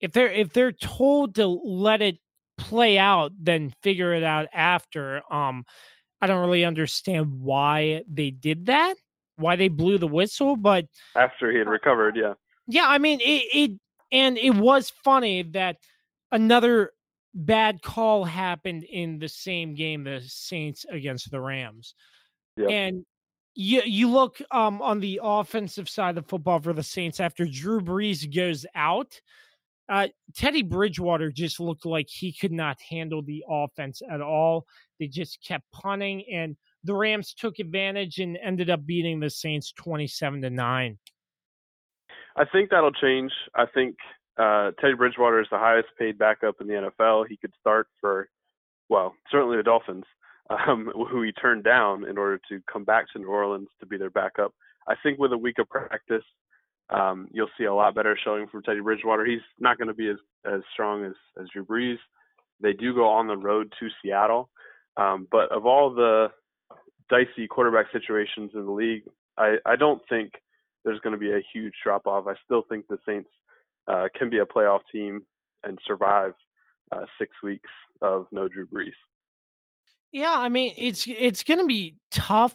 [0.00, 2.18] if they're if they're told to let it
[2.58, 5.22] play out then figure it out after.
[5.32, 5.64] Um,
[6.20, 8.94] I don't really understand why they did that,
[9.42, 10.86] why they blew the whistle, but
[11.16, 12.34] after he had recovered, yeah,
[12.66, 12.86] yeah.
[12.86, 13.70] I mean, it, it
[14.10, 15.76] and it was funny that
[16.30, 16.92] another
[17.34, 21.94] bad call happened in the same game, the Saints against the Rams,
[22.56, 22.70] yep.
[22.70, 23.04] and
[23.54, 27.46] you you look um on the offensive side of the football for the Saints after
[27.46, 29.20] Drew Brees goes out.
[29.88, 34.64] Uh, Teddy Bridgewater just looked like he could not handle the offense at all.
[34.98, 39.72] They just kept punting, and the Rams took advantage and ended up beating the Saints
[39.72, 40.98] twenty-seven to nine.
[42.36, 43.32] I think that'll change.
[43.54, 43.96] I think
[44.38, 47.26] uh, Teddy Bridgewater is the highest paid backup in the NFL.
[47.28, 48.28] He could start for,
[48.88, 50.04] well, certainly the Dolphins
[50.50, 53.96] um, who he turned down in order to come back to New Orleans to be
[53.96, 54.52] their backup.
[54.88, 56.24] I think with a week of practice,
[56.90, 59.24] um, you'll see a lot better showing from Teddy Bridgewater.
[59.24, 61.98] He's not going to be as as strong as as Drew Brees.
[62.60, 64.50] They do go on the road to Seattle,
[64.96, 66.28] um, but of all the
[67.08, 69.04] dicey quarterback situations in the league,
[69.38, 70.32] I, I don't think
[70.84, 72.26] there's going to be a huge drop off.
[72.26, 73.30] I still think the Saints
[73.88, 75.22] uh, can be a playoff team
[75.64, 76.34] and survive
[76.90, 78.92] uh, six weeks of no Drew Brees.
[80.12, 82.54] Yeah, I mean it's it's going to be tough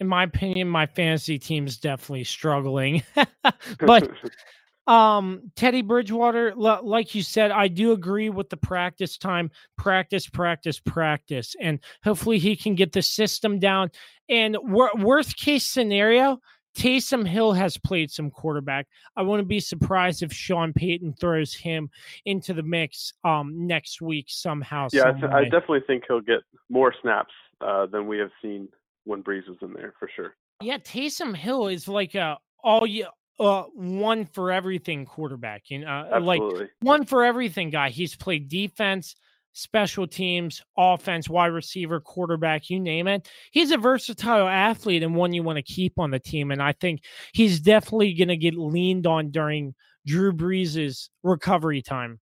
[0.00, 0.68] in my opinion.
[0.68, 3.02] My fantasy team is definitely struggling,
[3.80, 4.10] but
[4.86, 10.78] um Teddy Bridgewater, like you said, I do agree with the practice time, practice, practice,
[10.78, 13.90] practice, and hopefully he can get the system down.
[14.28, 16.38] And wor- worst case scenario,
[16.76, 18.86] Taysom Hill has played some quarterback.
[19.16, 21.88] I wouldn't be surprised if Sean Payton throws him
[22.24, 24.88] into the mix um, next week somehow.
[24.92, 28.68] Yeah, I, th- I, definitely think he'll get more snaps uh, than we have seen
[29.04, 30.34] when Brees was in there for sure.
[30.62, 33.06] Yeah, Taysom Hill is like a all you
[33.40, 35.64] uh one for everything quarterback.
[35.68, 36.42] You know, uh, like
[36.80, 37.90] one for everything guy.
[37.90, 39.16] He's played defense,
[39.54, 43.28] special teams, offense, wide receiver, quarterback, you name it.
[43.52, 46.50] He's a versatile athlete and one you want to keep on the team.
[46.50, 49.74] And I think he's definitely going to get leaned on during
[50.06, 52.20] Drew Brees' recovery time.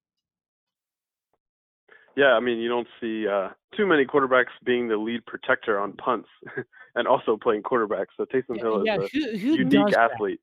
[2.14, 5.94] Yeah, I mean, you don't see uh, too many quarterbacks being the lead protector on
[5.94, 6.28] punts
[6.94, 8.08] and also playing quarterback.
[8.18, 10.40] So Taysom Hill yeah, is who, a who unique athlete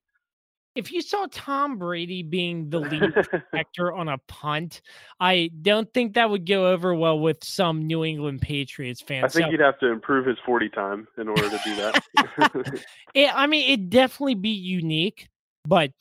[0.75, 4.81] if you saw Tom Brady being the lead protector on a punt,
[5.19, 9.25] I don't think that would go over well with some New England Patriots fans.
[9.25, 12.83] I think so, he'd have to improve his 40 time in order to do that.
[13.13, 15.29] it, I mean, it'd definitely be unique,
[15.67, 15.91] but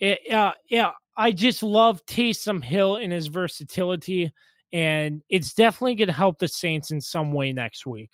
[0.00, 4.32] it, uh, yeah, I just love Taysom Hill and his versatility,
[4.72, 8.10] and it's definitely going to help the Saints in some way next week.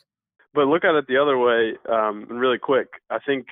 [0.54, 2.88] But look at it the other way, um, and really quick.
[3.10, 3.46] I think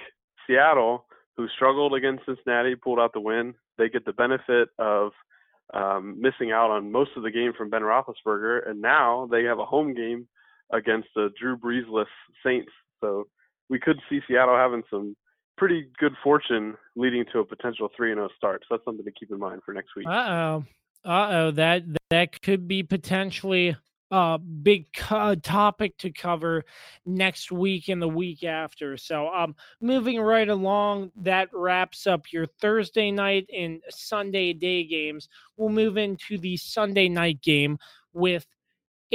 [0.46, 1.06] Seattle–
[1.36, 3.54] who struggled against Cincinnati, pulled out the win.
[3.78, 5.12] They get the benefit of
[5.72, 9.58] um, missing out on most of the game from Ben Roethlisberger, and now they have
[9.58, 10.28] a home game
[10.72, 12.06] against the Drew Breesless
[12.44, 12.72] Saints.
[13.00, 13.24] So
[13.68, 15.16] we could see Seattle having some
[15.56, 18.62] pretty good fortune leading to a potential 3 and 0 start.
[18.62, 20.06] So that's something to keep in mind for next week.
[20.06, 20.64] Uh oh.
[21.04, 21.50] Uh oh.
[21.52, 23.76] That, that could be potentially
[24.12, 26.64] uh, big co- topic to cover
[27.06, 28.98] next week and the week after.
[28.98, 35.30] So, um, moving right along, that wraps up your Thursday night and Sunday day games.
[35.56, 37.78] We'll move into the Sunday night game
[38.12, 38.46] with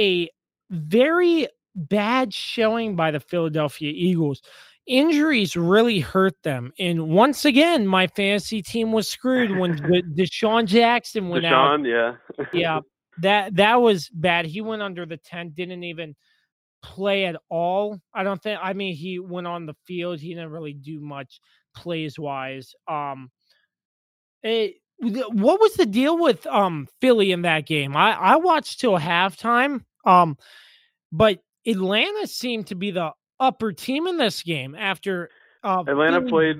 [0.00, 0.28] a
[0.70, 1.46] very
[1.76, 4.42] bad showing by the Philadelphia Eagles.
[4.86, 6.72] Injuries really hurt them.
[6.78, 9.78] And once again, my fantasy team was screwed when
[10.16, 11.84] DeSean Jackson went DeSean, out.
[11.84, 12.46] yeah.
[12.52, 12.80] yeah
[13.22, 14.46] that that was bad.
[14.46, 16.14] He went under the tent, didn't even
[16.82, 18.00] play at all.
[18.14, 18.60] I don't think.
[18.62, 20.20] I mean, he went on the field.
[20.20, 21.40] He didn't really do much
[21.74, 22.74] plays wise.
[22.86, 23.30] Um,
[24.42, 27.96] it, what was the deal with um Philly in that game?
[27.96, 29.84] I I watched till halftime.
[30.04, 30.36] Um,
[31.12, 35.30] but Atlanta seemed to be the upper team in this game after
[35.62, 36.56] uh, Atlanta played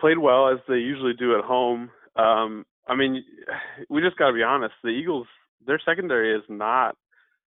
[0.00, 1.90] played well as they usually do at home.
[2.16, 3.24] Um, I mean,
[3.88, 4.74] we just got to be honest.
[4.82, 5.26] The Eagles
[5.66, 6.96] their secondary is not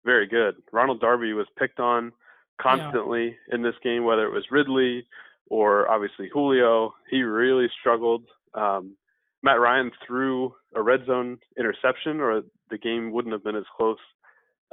[0.05, 0.57] very good.
[0.73, 2.13] Ronald Darby was picked on
[2.61, 3.55] constantly yeah.
[3.55, 5.07] in this game, whether it was Ridley
[5.49, 6.95] or obviously Julio.
[7.11, 8.25] He really struggled.
[8.55, 8.97] Um,
[9.43, 13.99] Matt Ryan threw a red zone interception, or the game wouldn't have been as close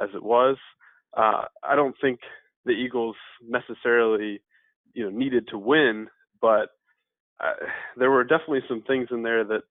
[0.01, 0.57] as it was.
[1.17, 2.19] Uh, I don't think
[2.65, 3.15] the Eagles
[3.47, 4.41] necessarily,
[4.93, 6.07] you know, needed to win,
[6.39, 6.69] but
[7.39, 7.53] uh,
[7.97, 9.61] there were definitely some things in there that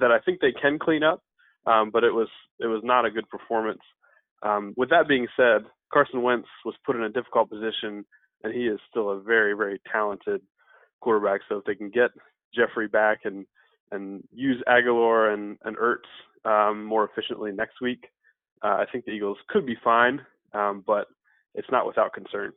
[0.00, 1.22] that I think they can clean up
[1.66, 2.28] um, but it was
[2.60, 3.82] it was not a good performance.
[4.42, 8.04] Um, with that being said, Carson Wentz was put in a difficult position,
[8.42, 10.40] and he is still a very very talented
[11.00, 11.40] quarterback.
[11.48, 12.10] So if they can get
[12.54, 13.46] Jeffery back and
[13.90, 16.08] and use Agholor and and Ertz
[16.44, 18.06] um, more efficiently next week,
[18.62, 20.20] uh, I think the Eagles could be fine,
[20.54, 21.06] um, but
[21.54, 22.52] it's not without concern.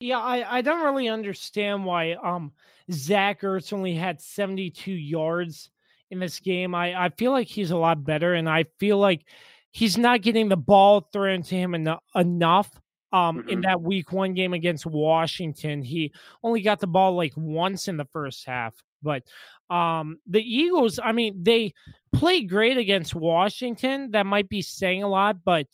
[0.00, 2.52] Yeah, I, I don't really understand why um
[2.90, 5.70] Zach Ertz only had 72 yards
[6.12, 6.74] in this game.
[6.74, 9.26] I, I feel like he's a lot better, and I feel like
[9.72, 12.70] he's not getting the ball thrown to him en- enough.
[13.14, 13.48] Um, mm-hmm.
[13.50, 17.98] in that week one game against Washington, he only got the ball like once in
[17.98, 18.74] the first half.
[19.02, 19.24] But
[19.68, 21.74] um, the Eagles, I mean, they
[22.14, 24.12] played great against Washington.
[24.12, 25.66] That might be saying a lot, but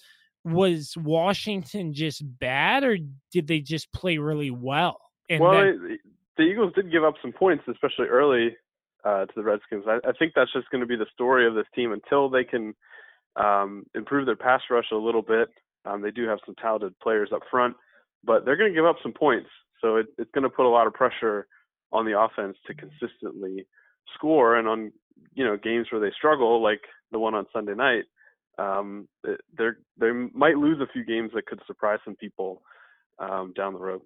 [0.44, 2.98] was Washington just bad, or
[3.30, 5.00] did they just play really well?
[5.28, 5.98] And well, then,
[6.36, 8.56] the Eagles did give up some points, especially early
[9.04, 9.84] uh, to the Redskins.
[9.86, 12.44] I, I think that's just going to be the story of this team until they
[12.44, 12.74] can
[13.36, 15.48] um, improve their pass rush a little bit.
[15.84, 17.76] Um, they do have some talented players up front,
[18.24, 19.48] but they're going to give up some points.
[19.80, 21.46] So it, it's going to put a lot of pressure
[21.92, 23.66] on the offense to consistently
[24.14, 24.56] score.
[24.56, 24.92] And on
[25.34, 26.80] you know games where they struggle, like
[27.12, 28.04] the one on Sunday night,
[28.58, 29.68] um, they
[29.98, 32.62] they might lose a few games that could surprise some people
[33.18, 34.02] um, down the road.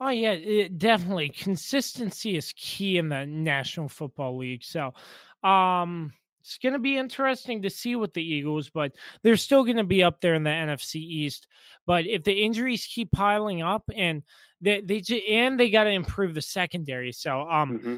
[0.00, 1.30] Oh yeah, it, definitely.
[1.30, 4.62] Consistency is key in the National Football League.
[4.62, 4.94] So,
[5.42, 8.92] um, it's going to be interesting to see with the Eagles, but
[9.22, 11.46] they're still going to be up there in the NFC East.
[11.86, 14.22] But if the injuries keep piling up and
[14.60, 17.96] they they and they got to improve the secondary, so um, mm-hmm.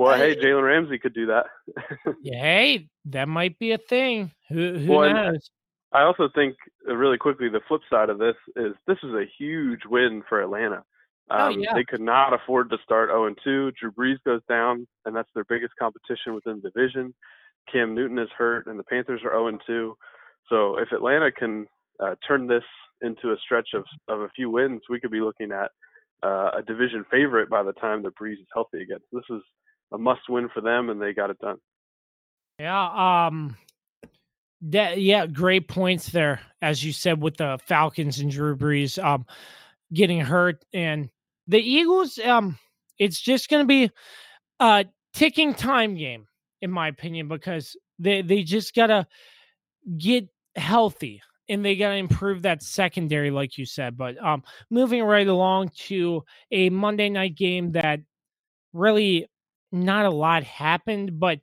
[0.00, 1.44] Well, hey, Jalen Ramsey could do that.
[2.22, 4.32] yeah, hey, that might be a thing.
[4.48, 5.50] Who, who well, knows?
[5.92, 6.56] I also think
[6.88, 10.40] uh, really quickly the flip side of this is this is a huge win for
[10.40, 10.84] Atlanta.
[11.30, 11.74] Oh, um, oh, yeah.
[11.74, 13.72] They could not afford to start 0 2.
[13.72, 17.14] Drew Brees goes down, and that's their biggest competition within the division.
[17.70, 19.96] Cam Newton is hurt, and the Panthers are 0 2.
[20.48, 21.66] So if Atlanta can
[22.00, 22.64] uh, turn this
[23.02, 25.70] into a stretch of, of a few wins, we could be looking at
[26.22, 28.98] uh, a division favorite by the time the Brees is healthy again.
[29.10, 29.42] So this is
[29.92, 31.56] a must win for them, and they got it done.
[32.58, 33.26] Yeah.
[33.26, 33.56] Um.
[34.62, 39.24] That yeah, great points there, as you said with the Falcons and Drew Brees um
[39.92, 41.08] getting hurt, and
[41.50, 42.18] the Eagles.
[42.18, 42.58] Um,
[42.98, 43.90] it's just going to be
[44.60, 46.26] a ticking time game,
[46.62, 49.06] in my opinion, because they they just gotta
[49.98, 53.96] get healthy and they got to improve that secondary, like you said.
[53.96, 56.22] But um, moving right along to
[56.52, 58.00] a Monday night game that
[58.72, 59.26] really
[59.72, 61.40] not a lot happened, but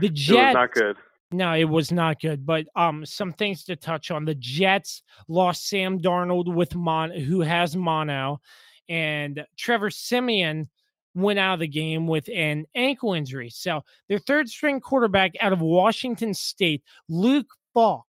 [0.00, 0.96] the Jets not good.
[1.30, 2.46] No, it was not good.
[2.46, 4.24] But um, some things to touch on.
[4.24, 8.40] The Jets lost Sam Darnold with Mon, who has mono,
[8.88, 10.68] and Trevor Siemian
[11.14, 13.50] went out of the game with an ankle injury.
[13.50, 18.06] So their third string quarterback out of Washington State, Luke Falk,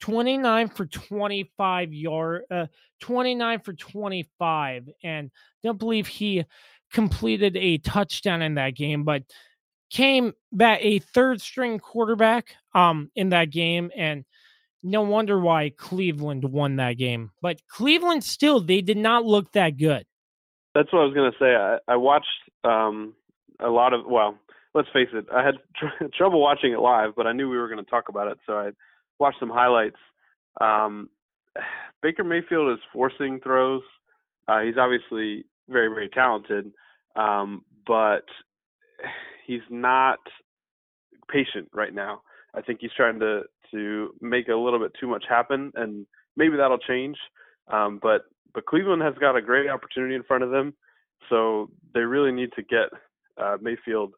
[0.00, 2.66] 29 for 25 yard, uh,
[3.00, 5.30] 29 for 25, and
[5.62, 6.44] don't believe he
[6.92, 9.22] completed a touchdown in that game, but
[9.90, 14.24] came back a third string quarterback um in that game and
[14.82, 17.30] no wonder why Cleveland won that game.
[17.40, 20.04] But Cleveland still they did not look that good.
[20.74, 21.54] That's what I was going to say.
[21.54, 22.26] I, I watched
[22.64, 23.14] um
[23.60, 24.36] a lot of well,
[24.74, 27.68] let's face it, I had tr- trouble watching it live, but I knew we were
[27.68, 28.70] going to talk about it, so I
[29.18, 29.96] watched some highlights.
[30.60, 31.10] Um
[32.02, 33.82] Baker Mayfield is forcing throws.
[34.46, 36.72] Uh, he's obviously very very talented,
[37.16, 38.24] um, but
[39.46, 40.18] he's not
[41.30, 42.22] patient right now.
[42.54, 46.06] I think he's trying to to make a little bit too much happen, and
[46.36, 47.16] maybe that'll change.
[47.72, 48.22] Um, but
[48.54, 50.74] but Cleveland has got a great opportunity in front of them,
[51.28, 52.88] so they really need to get
[53.36, 54.12] uh, Mayfield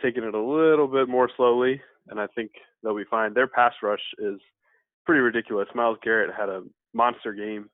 [0.00, 2.52] taking it a little bit more slowly, and I think
[2.82, 3.34] they'll be fine.
[3.34, 4.38] Their pass rush is
[5.06, 5.68] pretty ridiculous.
[5.74, 7.70] Myles Garrett had a monster game.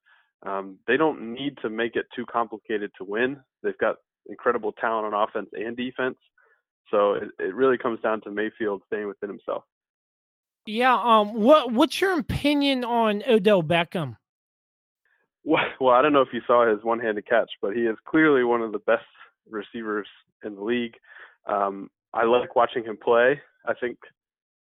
[0.46, 3.38] Um, they don't need to make it too complicated to win.
[3.62, 3.96] They've got
[4.28, 6.16] incredible talent on offense and defense.
[6.90, 9.64] So it, it really comes down to Mayfield staying within himself.
[10.64, 10.94] Yeah.
[10.94, 11.34] Um.
[11.34, 14.17] What What's your opinion on Odell Beckham?
[15.80, 18.62] Well, I don't know if you saw his one-handed catch, but he is clearly one
[18.62, 19.04] of the best
[19.48, 20.06] receivers
[20.44, 20.94] in the league.
[21.46, 23.40] Um, I like watching him play.
[23.66, 23.98] I think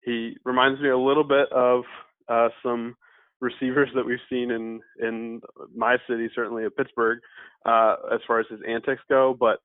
[0.03, 1.83] he reminds me a little bit of
[2.29, 2.97] uh, some
[3.41, 5.41] receivers that we've seen in in
[5.75, 7.19] my city, certainly at Pittsburgh,
[7.65, 9.37] uh, as far as his antics go.
[9.39, 9.59] But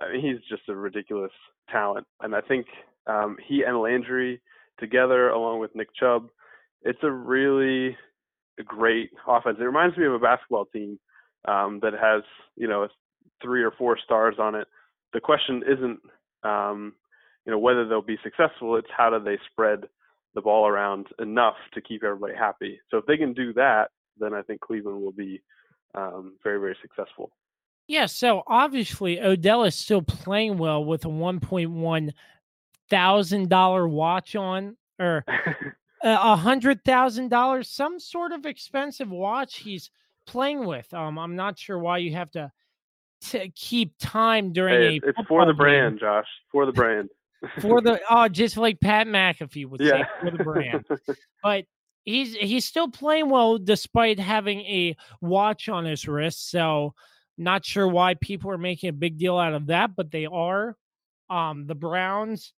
[0.00, 1.32] I mean, he's just a ridiculous
[1.70, 2.66] talent, and I think
[3.06, 4.40] um, he and Landry
[4.78, 6.28] together, along with Nick Chubb,
[6.82, 7.96] it's a really
[8.64, 9.58] great offense.
[9.60, 10.98] It reminds me of a basketball team
[11.46, 12.22] um, that has
[12.56, 12.88] you know
[13.42, 14.66] three or four stars on it.
[15.12, 16.00] The question isn't
[16.42, 16.94] um,
[17.44, 19.84] you know whether they'll be successful; it's how do they spread
[20.34, 22.78] the ball around enough to keep everybody happy.
[22.90, 23.86] So if they can do that,
[24.18, 25.42] then I think Cleveland will be
[25.94, 27.32] um, very, very successful.
[27.88, 28.06] Yeah.
[28.06, 32.12] So obviously, Odell is still playing well with a $1.1
[32.88, 35.24] thousand watch on, or
[36.02, 39.90] a hundred thousand dollars, some sort of expensive watch he's
[40.26, 40.92] playing with.
[40.92, 42.52] Um, I'm not sure why you have to
[43.30, 45.08] to keep time during hey, a.
[45.08, 45.56] It's for the game.
[45.56, 46.26] brand, Josh.
[46.50, 47.08] For the brand.
[47.60, 49.90] for the oh, just like Pat McAfee would yeah.
[49.90, 50.84] say for the brand.
[51.42, 51.64] but
[52.04, 56.50] he's he's still playing well despite having a watch on his wrist.
[56.50, 56.94] So
[57.38, 60.76] not sure why people are making a big deal out of that, but they are.
[61.28, 62.52] Um, the Browns,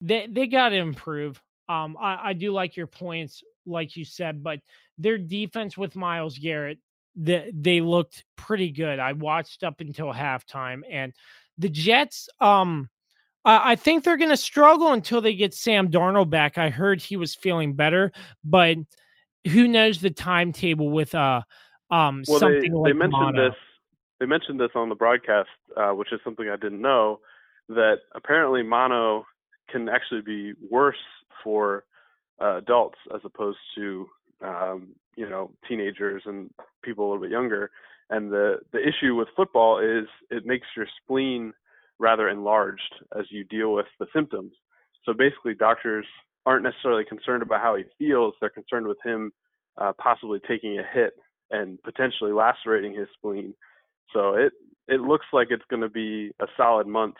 [0.00, 1.40] they they got to improve.
[1.68, 4.60] Um, I, I do like your points, like you said, but
[4.98, 6.78] their defense with Myles Garrett,
[7.16, 8.98] they, they looked pretty good.
[8.98, 11.12] I watched up until halftime, and
[11.58, 12.90] the Jets, um,
[13.44, 16.58] I, I think they're going to struggle until they get Sam Darnold back.
[16.58, 18.12] I heard he was feeling better,
[18.42, 18.76] but
[19.46, 21.42] who knows the timetable with uh
[21.90, 23.48] um well, something they, like they mentioned mono.
[23.50, 23.58] this.
[24.20, 27.20] They mentioned this on the broadcast, uh, which is something I didn't know.
[27.68, 29.26] That apparently mono
[29.70, 30.96] can actually be worse
[31.44, 31.84] for
[32.40, 34.06] uh, adults as opposed to
[34.42, 36.50] um, you know teenagers and
[36.82, 37.70] people a little bit younger.
[38.10, 41.52] And the the issue with football is it makes your spleen
[41.98, 44.52] rather enlarged as you deal with the symptoms.
[45.04, 46.06] So basically, doctors
[46.46, 49.32] aren't necessarily concerned about how he feels; they're concerned with him
[49.78, 51.14] uh, possibly taking a hit
[51.50, 53.54] and potentially lacerating his spleen.
[54.12, 54.52] So it
[54.88, 57.16] it looks like it's going to be a solid month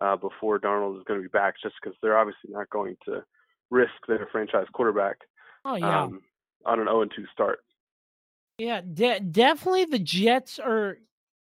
[0.00, 3.22] uh, before Darnold is going to be back, just because they're obviously not going to
[3.74, 5.16] risk their franchise quarterback
[5.64, 6.20] Oh yeah, um,
[6.64, 7.58] on an 0 2 start.
[8.58, 10.98] yeah, de- definitely the Jets are,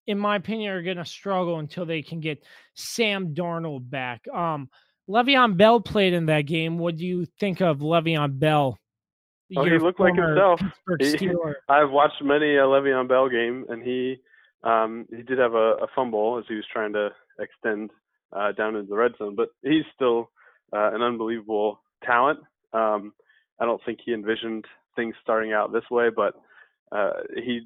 [0.08, 2.44] in my opinion, are going to struggle until they can get
[2.76, 4.22] Sam Darnold back.
[4.34, 4.70] Um,
[5.10, 6.78] Le'Veon Bell played in that game.
[6.78, 8.78] What do you think of Le'Veon Bell?
[9.58, 10.60] Oh, he looked like himself.
[11.00, 11.30] He-
[11.70, 14.18] I've watched many a Le'Veon Bell game, and he
[14.64, 17.10] um, he did have a, a fumble as he was trying to
[17.40, 17.92] extend
[18.36, 20.32] uh, down into the red zone, but he's still
[20.74, 22.40] uh, an unbelievable talent.
[22.74, 23.14] Um,
[23.60, 24.66] I don't think he envisioned
[24.96, 26.34] things starting out this way, but
[26.92, 27.62] uh, he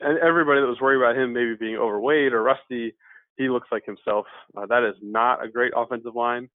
[0.00, 2.94] and everybody that was worried about him maybe being overweight or rusty,
[3.36, 4.26] he looks like himself.
[4.56, 6.48] Uh, that is not a great offensive line,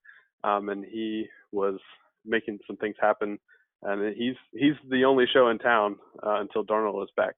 [0.43, 1.79] um, and he was
[2.25, 3.38] making some things happen.
[3.83, 7.35] And he's he's the only show in town uh, until Darnold is back.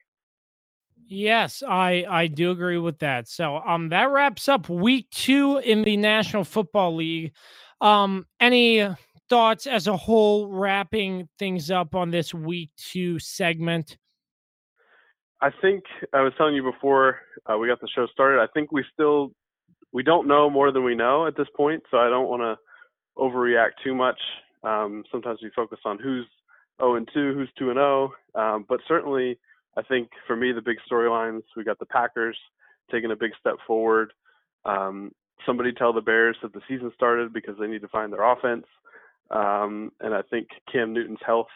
[1.07, 3.27] Yes, I I do agree with that.
[3.27, 7.33] So um that wraps up week 2 in the National Football League.
[7.81, 8.87] Um any
[9.33, 13.97] thoughts as a whole wrapping things up on this week 2 segment?
[15.41, 15.83] I think
[16.13, 17.17] I was telling you before
[17.51, 18.39] uh, we got the show started.
[18.39, 19.31] I think we still
[19.91, 22.57] we don't know more than we know at this point, so I don't want to
[23.17, 24.19] overreact too much.
[24.63, 26.27] Um, sometimes we focus on who's
[26.79, 29.39] 0 and 2, who's 2 and 0, um, but certainly
[29.75, 32.37] I think for me the big storylines we got the Packers
[32.91, 34.13] taking a big step forward.
[34.63, 35.11] Um,
[35.43, 38.65] somebody tell the Bears that the season started because they need to find their offense,
[39.31, 41.47] um, and I think Cam Newton's health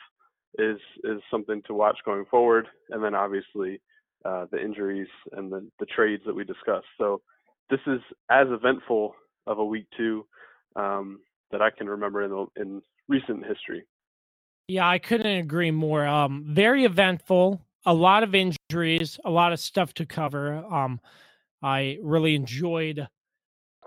[0.58, 3.82] is is something to watch going forward, and then obviously
[4.26, 6.88] uh, the injuries and the, the trades that we discussed.
[6.98, 7.22] So
[7.70, 8.00] this is
[8.30, 9.16] as eventful
[9.46, 10.26] of a week two
[10.76, 11.20] um,
[11.52, 13.86] that I can remember in the, in recent history.
[14.68, 16.06] Yeah, I couldn't agree more.
[16.06, 20.56] Um very eventful, a lot of injuries, a lot of stuff to cover.
[20.56, 21.00] Um
[21.64, 23.08] I really enjoyed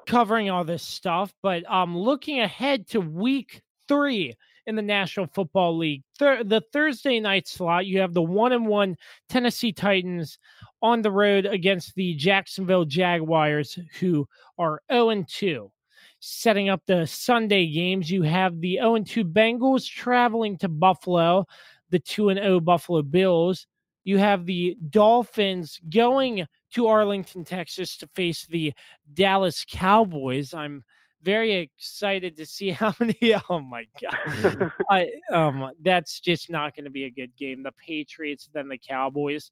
[0.07, 3.61] covering all this stuff, but um looking ahead to week
[3.91, 4.37] 3
[4.67, 6.05] in the National Football League.
[6.21, 8.97] The Thursday night slot, you have the 1 and 1
[9.29, 10.39] Tennessee Titans
[10.81, 15.73] on the road against the Jacksonville Jaguars who are 0 and 2
[16.21, 21.47] setting up the Sunday games, you have the 0 and 2 Bengals traveling to Buffalo,
[21.89, 23.67] the 2 and 0 Buffalo Bills.
[24.05, 28.73] You have the Dolphins going to Arlington, Texas to face the
[29.13, 30.55] Dallas Cowboys.
[30.55, 30.85] I'm
[31.23, 33.35] very excited to see how many.
[33.49, 34.73] Oh my God.
[34.91, 37.63] I, um, that's just not going to be a good game.
[37.63, 39.51] The Patriots, then the Cowboys.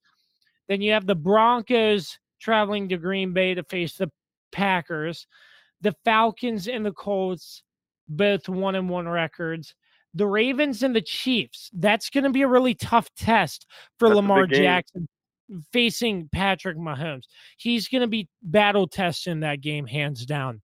[0.69, 4.11] Then you have the Broncos traveling to Green Bay to face the
[4.53, 5.27] Packers
[5.81, 7.63] the Falcons and the Colts,
[8.09, 9.75] both one and one records.
[10.15, 11.71] The Ravens and the Chiefs.
[11.73, 13.67] That's going to be a really tough test
[13.99, 14.47] for That's Lamar.
[14.47, 15.07] Jackson
[15.73, 17.25] facing Patrick Mahomes.
[17.57, 20.61] He's going to be battle testing that game, hands down.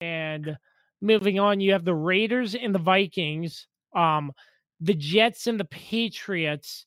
[0.00, 0.56] And
[1.00, 4.32] moving on, you have the Raiders and the Vikings, um,
[4.80, 6.86] the Jets and the Patriots,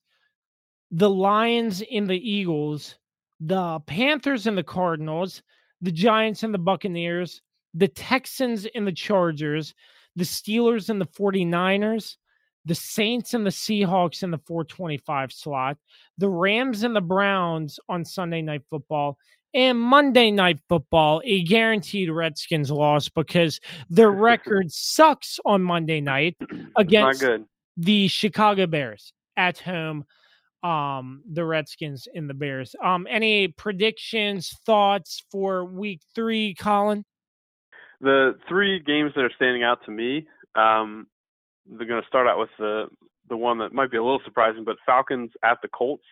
[0.91, 2.95] the Lions and the Eagles,
[3.39, 5.41] the Panthers and the Cardinals,
[5.81, 7.41] the Giants and the Buccaneers,
[7.73, 9.73] the Texans and the Chargers,
[10.15, 12.17] the Steelers and the 49ers,
[12.65, 15.77] the Saints and the Seahawks in the 425 slot,
[16.17, 19.17] the Rams and the Browns on Sunday Night Football,
[19.57, 23.59] and Monday Night Football, a guaranteed Redskins loss because
[23.89, 26.37] their record sucks on Monday night
[26.77, 27.25] against
[27.75, 30.05] the Chicago Bears at home.
[30.61, 32.75] Um, the Redskins and the Bears.
[32.83, 37.03] Um, any predictions, thoughts for week three, Colin?
[38.01, 41.07] The three games that are standing out to me, um,
[41.65, 42.85] they're going to start out with the
[43.29, 46.05] the one that might be a little surprising, but Falcons at the Colts.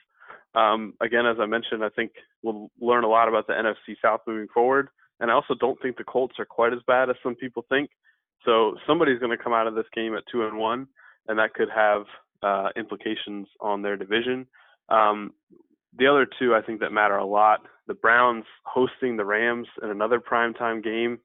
[0.55, 2.11] Um, again, as I mentioned, I think
[2.41, 4.89] we'll learn a lot about the NFC South moving forward.
[5.19, 7.89] And I also don't think the Colts are quite as bad as some people think.
[8.45, 10.87] So somebody's going to come out of this game at two and one,
[11.27, 12.03] and that could have
[12.43, 14.45] uh, implications on their division.
[14.89, 15.33] Um,
[15.97, 17.61] the other two, I think, that matter a lot.
[17.87, 21.19] The Browns hosting the Rams in another primetime game.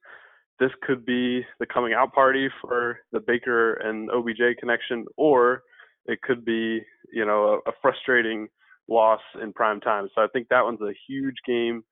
[0.58, 5.62] This could be the coming out party for the Baker and OBJ connection, or
[6.06, 6.80] it could be,
[7.12, 8.48] you know, a, a frustrating
[8.90, 10.08] loss in prime time.
[10.14, 11.84] So I think that one's a huge game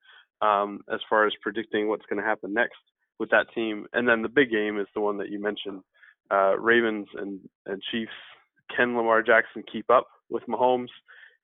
[0.42, 2.78] um, as far as predicting what's going to happen next
[3.18, 3.86] with that team.
[3.92, 5.82] And then the big game is the one that you mentioned,
[6.30, 8.12] uh, Ravens and, and Chiefs.
[8.76, 10.90] Can Lamar Jackson keep up with Mahomes,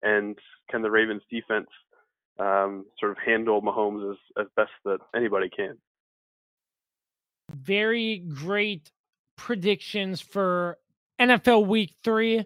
[0.02, 0.38] and
[0.70, 1.68] can the Ravens defense
[2.38, 5.78] um, sort of handle Mahomes as, as best that anybody can?
[7.50, 8.90] Very great
[9.36, 10.78] predictions for
[11.18, 12.44] NFL Week Three.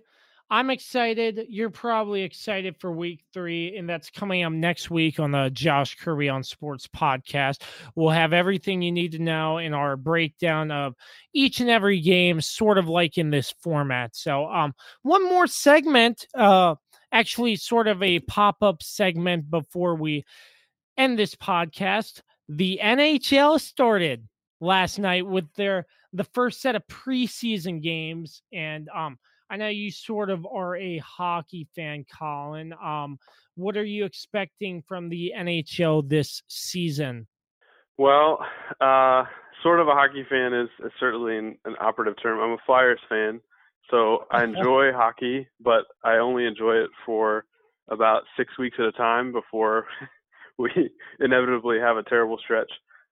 [0.51, 1.45] I'm excited.
[1.51, 5.95] You're probably excited for week three, and that's coming up next week on the Josh
[5.97, 7.61] Kirby on Sports podcast.
[7.95, 10.95] We'll have everything you need to know in our breakdown of
[11.35, 14.17] each and every game, sort of like in this format.
[14.17, 14.73] So, um,
[15.03, 16.77] one more segment, uh,
[17.13, 20.25] actually, sort of a pop up segment before we
[20.97, 22.23] end this podcast.
[22.49, 24.27] The NHL started
[24.63, 25.85] last night with their
[26.15, 29.19] the first set of preseason games, and um
[29.51, 32.75] I know you sort of are a hockey fan, Colin.
[32.83, 33.19] Um,
[33.55, 37.27] what are you expecting from the NHL this season?
[37.97, 38.39] Well,
[38.81, 39.25] uh,
[39.63, 42.39] sort of a hockey fan is, is certainly an, an, operative term.
[42.39, 43.41] I'm a Flyers fan,
[43.91, 47.45] so I enjoy hockey, but I only enjoy it for
[47.89, 49.87] about six weeks at a time before
[50.59, 50.71] we
[51.21, 52.71] inevitably have a terrible stretch.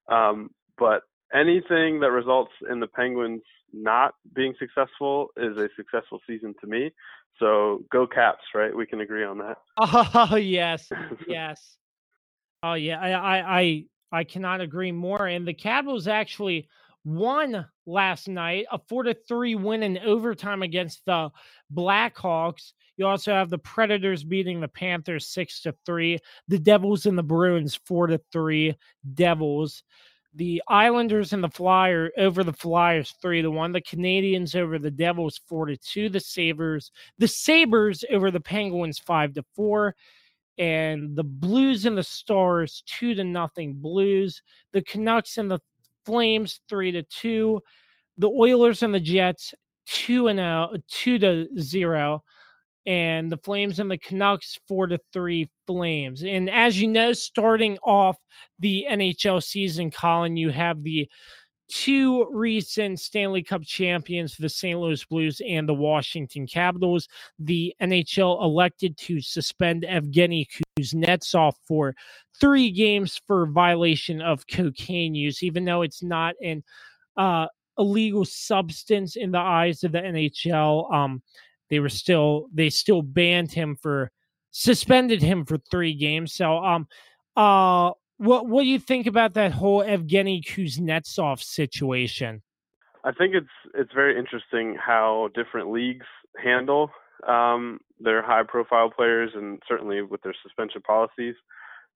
[0.08, 1.02] Um, but
[1.34, 3.42] anything that results in the Penguins
[3.72, 6.90] not being successful is a successful season to me.
[7.38, 8.74] So go Caps, right?
[8.74, 9.58] We can agree on that.
[9.78, 10.88] Oh yes,
[11.28, 11.76] yes.
[12.62, 15.26] Oh yeah, I I I, I cannot agree more.
[15.26, 16.68] And the Capitals actually
[17.04, 21.30] won last night, a four to three win in overtime against the
[21.72, 22.72] Blackhawks.
[22.96, 26.18] You also have the Predators beating the Panthers six to three.
[26.48, 28.74] The Devils and the Bruins four to three.
[29.14, 29.82] Devils
[30.36, 33.72] the Islanders and the Flyer over the Flyers three to one.
[33.72, 36.08] The Canadiens over the Devils four to two.
[36.08, 39.96] The Sabres, the Sabres over the Penguins five to four.
[40.58, 43.74] And the Blues and the Stars two to nothing.
[43.74, 44.42] Blues.
[44.72, 45.60] The Canucks and the
[46.04, 47.60] Flames three to two.
[48.18, 49.54] The Oilers and the Jets
[49.86, 52.22] two and out two to zero
[52.86, 56.22] and the Flames and the Canucks four to three Flames.
[56.22, 58.16] And as you know, starting off
[58.58, 61.08] the NHL season, Colin, you have the
[61.68, 64.78] two recent Stanley Cup champions, the St.
[64.78, 67.08] Louis Blues and the Washington Capitals.
[67.38, 70.46] The NHL elected to suspend Evgeny
[70.78, 71.94] Kuznetsov for
[72.40, 76.62] three games for violation of cocaine use, even though it's not an
[77.16, 77.46] uh,
[77.78, 80.92] illegal substance in the eyes of the NHL.
[80.92, 81.22] Um,
[81.70, 84.10] they were still they still banned him for
[84.50, 86.34] suspended him for three games.
[86.34, 86.86] So um
[87.36, 92.42] uh what what do you think about that whole Evgeny Kuznetsov situation?
[93.04, 96.06] I think it's it's very interesting how different leagues
[96.42, 96.90] handle
[97.26, 101.34] um, their high profile players and certainly with their suspension policies.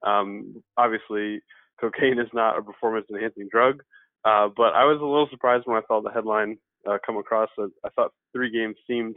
[0.06, 1.40] Um, obviously,
[1.80, 3.82] cocaine is not a performance enhancing drug,
[4.24, 7.48] uh, but I was a little surprised when I saw the headline uh, come across.
[7.59, 9.16] I thought three games seemed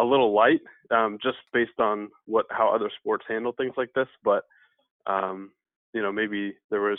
[0.00, 0.60] a little light,
[0.90, 4.08] um, just based on what how other sports handle things like this.
[4.24, 4.44] But
[5.06, 5.50] um,
[5.92, 6.98] you know, maybe there was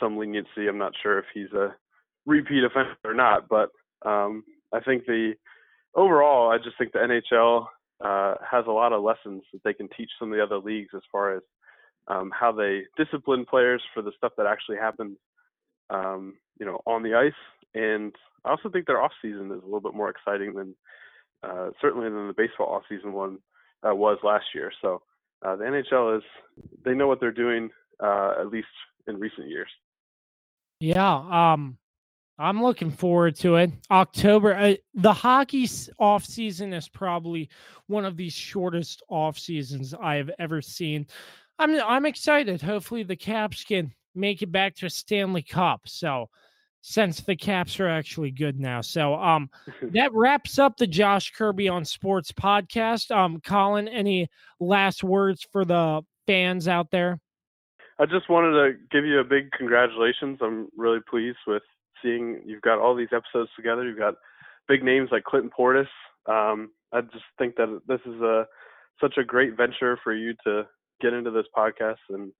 [0.00, 0.68] some leniency.
[0.68, 1.74] I'm not sure if he's a
[2.26, 3.70] repeat offender or not, but
[4.04, 5.34] um, I think the
[5.94, 7.66] overall, I just think the NHL
[8.04, 10.90] uh, has a lot of lessons that they can teach some of the other leagues
[10.94, 11.42] as far as
[12.08, 15.16] um, how they discipline players for the stuff that actually happens,
[15.90, 17.32] um, you know, on the ice.
[17.74, 18.14] And
[18.44, 20.74] I also think their off season is a little bit more exciting than
[21.42, 23.38] uh, certainly than the baseball offseason one
[23.86, 24.72] uh, was last year.
[24.82, 25.02] So
[25.44, 26.24] uh, the NHL is
[26.84, 27.70] they know what they're doing
[28.02, 28.68] uh, at least
[29.06, 29.68] in recent years.
[30.80, 31.14] Yeah.
[31.14, 31.78] Um,
[32.38, 33.70] I'm looking forward to it.
[33.90, 35.68] October, uh, the hockey
[35.98, 37.48] off season is probably
[37.86, 41.06] one of the shortest off seasons I have ever seen.
[41.58, 42.60] I'm I'm excited.
[42.60, 45.82] Hopefully, the Caps can make it back to a Stanley Cup.
[45.86, 46.28] So,
[46.88, 49.50] since the Caps are actually good now, so um,
[49.82, 53.10] that wraps up the Josh Kirby on Sports podcast.
[53.10, 54.28] Um, Colin, any
[54.60, 57.18] last words for the fans out there?
[57.98, 60.38] I just wanted to give you a big congratulations.
[60.40, 61.64] I'm really pleased with
[62.00, 63.84] seeing you've got all these episodes together.
[63.84, 64.14] You've got
[64.68, 65.88] big names like Clinton Portis.
[66.26, 68.46] Um, I just think that this is a
[69.00, 70.68] such a great venture for you to
[71.00, 72.30] get into this podcast, and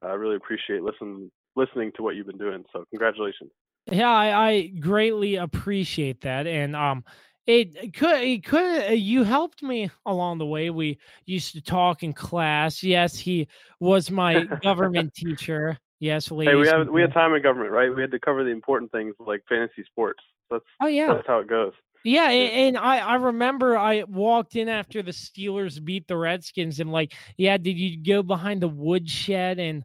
[0.00, 2.64] I really appreciate listen listening to what you've been doing.
[2.72, 3.50] So congratulations.
[3.90, 7.04] Yeah, I, I greatly appreciate that, and um,
[7.46, 10.70] it could it could uh, you helped me along the way.
[10.70, 12.82] We used to talk in class.
[12.82, 13.46] Yes, he
[13.78, 15.78] was my government teacher.
[16.00, 16.50] Yes, ladies.
[16.50, 17.94] Hey, we have we had time in government, right?
[17.94, 20.20] We had to cover the important things like fantasy sports.
[20.50, 21.72] That's oh yeah, that's how it goes.
[22.02, 26.80] Yeah, and, and I I remember I walked in after the Steelers beat the Redskins
[26.80, 29.84] and like, yeah, did you go behind the woodshed and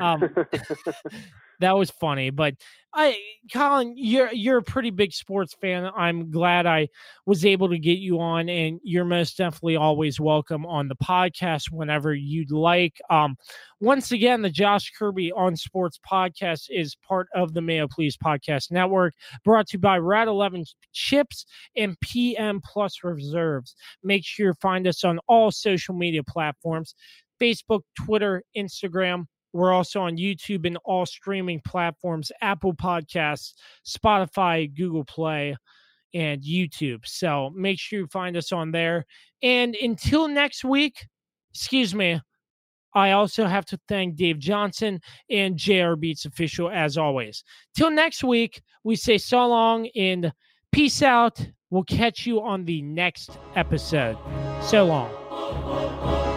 [0.00, 0.34] um
[1.62, 2.30] that was funny.
[2.30, 2.54] But
[2.94, 3.16] I,
[3.50, 5.90] Colin, you're you're a pretty big sports fan.
[5.96, 6.88] I'm glad I
[7.24, 11.70] was able to get you on, and you're most definitely always welcome on the podcast
[11.70, 13.00] whenever you'd like.
[13.08, 13.36] Um,
[13.80, 18.70] once again, the Josh Kirby on Sports podcast is part of the Mayo Please Podcast
[18.70, 23.74] Network, brought to you by Rat Eleven Chips and PM Plus Reserves.
[24.02, 26.94] Make sure you find us on all social media platforms.
[27.40, 33.54] Facebook, Twitter, Instagram, we're also on YouTube and all streaming platforms Apple Podcasts,
[33.86, 35.56] Spotify, Google Play,
[36.14, 37.06] and YouTube.
[37.06, 39.06] So make sure you find us on there.
[39.42, 41.06] And until next week,
[41.52, 42.20] excuse me,
[42.94, 45.00] I also have to thank Dave Johnson
[45.30, 47.42] and JR Beats Official as always.
[47.74, 50.32] Till next week, we say so long and
[50.72, 51.44] peace out.
[51.70, 54.18] We'll catch you on the next episode.
[54.62, 56.31] So long.